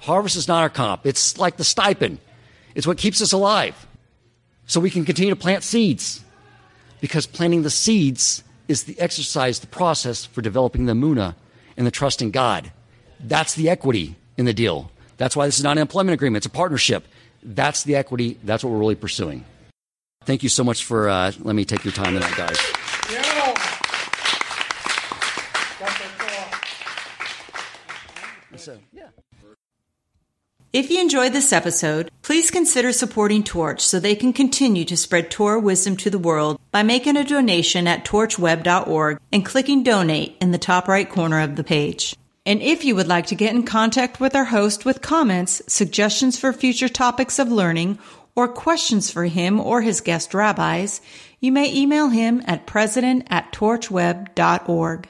Harvest 0.00 0.34
is 0.34 0.48
not 0.48 0.62
our 0.62 0.70
comp. 0.70 1.04
It's 1.04 1.36
like 1.36 1.58
the 1.58 1.62
stipend. 1.62 2.16
It's 2.74 2.86
what 2.86 2.96
keeps 2.96 3.20
us 3.20 3.32
alive. 3.32 3.86
So 4.66 4.80
we 4.80 4.88
can 4.88 5.04
continue 5.04 5.34
to 5.34 5.38
plant 5.38 5.62
seeds. 5.62 6.24
Because 7.02 7.26
planting 7.26 7.64
the 7.64 7.68
seeds 7.70 8.42
is 8.66 8.84
the 8.84 8.98
exercise, 8.98 9.60
the 9.60 9.66
process 9.66 10.24
for 10.24 10.40
developing 10.40 10.86
the 10.86 10.94
Emunah 10.94 11.34
and 11.76 11.86
the 11.86 11.90
trust 11.90 12.22
in 12.22 12.30
God. 12.30 12.72
That's 13.20 13.52
the 13.52 13.68
equity 13.68 14.16
in 14.38 14.46
the 14.46 14.54
deal. 14.54 14.90
That's 15.18 15.36
why 15.36 15.44
this 15.46 15.58
is 15.58 15.64
not 15.64 15.72
an 15.72 15.82
employment 15.82 16.14
agreement, 16.14 16.38
it's 16.38 16.46
a 16.46 16.50
partnership. 16.50 17.06
That's 17.42 17.82
the 17.82 17.96
equity. 17.96 18.38
That's 18.42 18.64
what 18.64 18.70
we're 18.70 18.78
really 18.78 18.94
pursuing. 18.94 19.44
Thank 20.24 20.42
you 20.42 20.48
so 20.48 20.64
much 20.64 20.84
for 20.84 21.08
uh, 21.08 21.32
letting 21.38 21.56
me 21.56 21.64
take 21.64 21.84
your 21.84 21.92
time 21.92 22.14
tonight, 22.14 22.36
guys. 22.36 22.58
Yeah. 28.92 29.08
If 30.72 30.90
you 30.90 31.00
enjoyed 31.00 31.32
this 31.32 31.52
episode, 31.52 32.10
please 32.20 32.50
consider 32.50 32.92
supporting 32.92 33.42
Torch 33.42 33.80
so 33.80 33.98
they 33.98 34.14
can 34.14 34.34
continue 34.34 34.84
to 34.84 34.96
spread 34.98 35.30
Torah 35.30 35.58
wisdom 35.58 35.96
to 35.98 36.10
the 36.10 36.18
world 36.18 36.60
by 36.70 36.82
making 36.82 37.16
a 37.16 37.24
donation 37.24 37.86
at 37.86 38.04
torchweb.org 38.04 39.18
and 39.32 39.46
clicking 39.46 39.82
donate 39.82 40.36
in 40.42 40.50
the 40.50 40.58
top 40.58 40.86
right 40.86 41.08
corner 41.08 41.40
of 41.40 41.56
the 41.56 41.64
page. 41.64 42.14
And 42.48 42.62
if 42.62 42.82
you 42.82 42.96
would 42.96 43.08
like 43.08 43.26
to 43.26 43.34
get 43.34 43.54
in 43.54 43.64
contact 43.64 44.20
with 44.20 44.34
our 44.34 44.46
host 44.46 44.86
with 44.86 45.02
comments, 45.02 45.60
suggestions 45.66 46.38
for 46.38 46.50
future 46.54 46.88
topics 46.88 47.38
of 47.38 47.52
learning, 47.52 47.98
or 48.34 48.48
questions 48.48 49.10
for 49.10 49.26
him 49.26 49.60
or 49.60 49.82
his 49.82 50.00
guest 50.00 50.32
rabbis, 50.32 51.02
you 51.40 51.52
may 51.52 51.70
email 51.70 52.08
him 52.08 52.42
at 52.46 52.66
president 52.66 53.26
at 53.28 53.52
torchweb.org. 53.52 55.08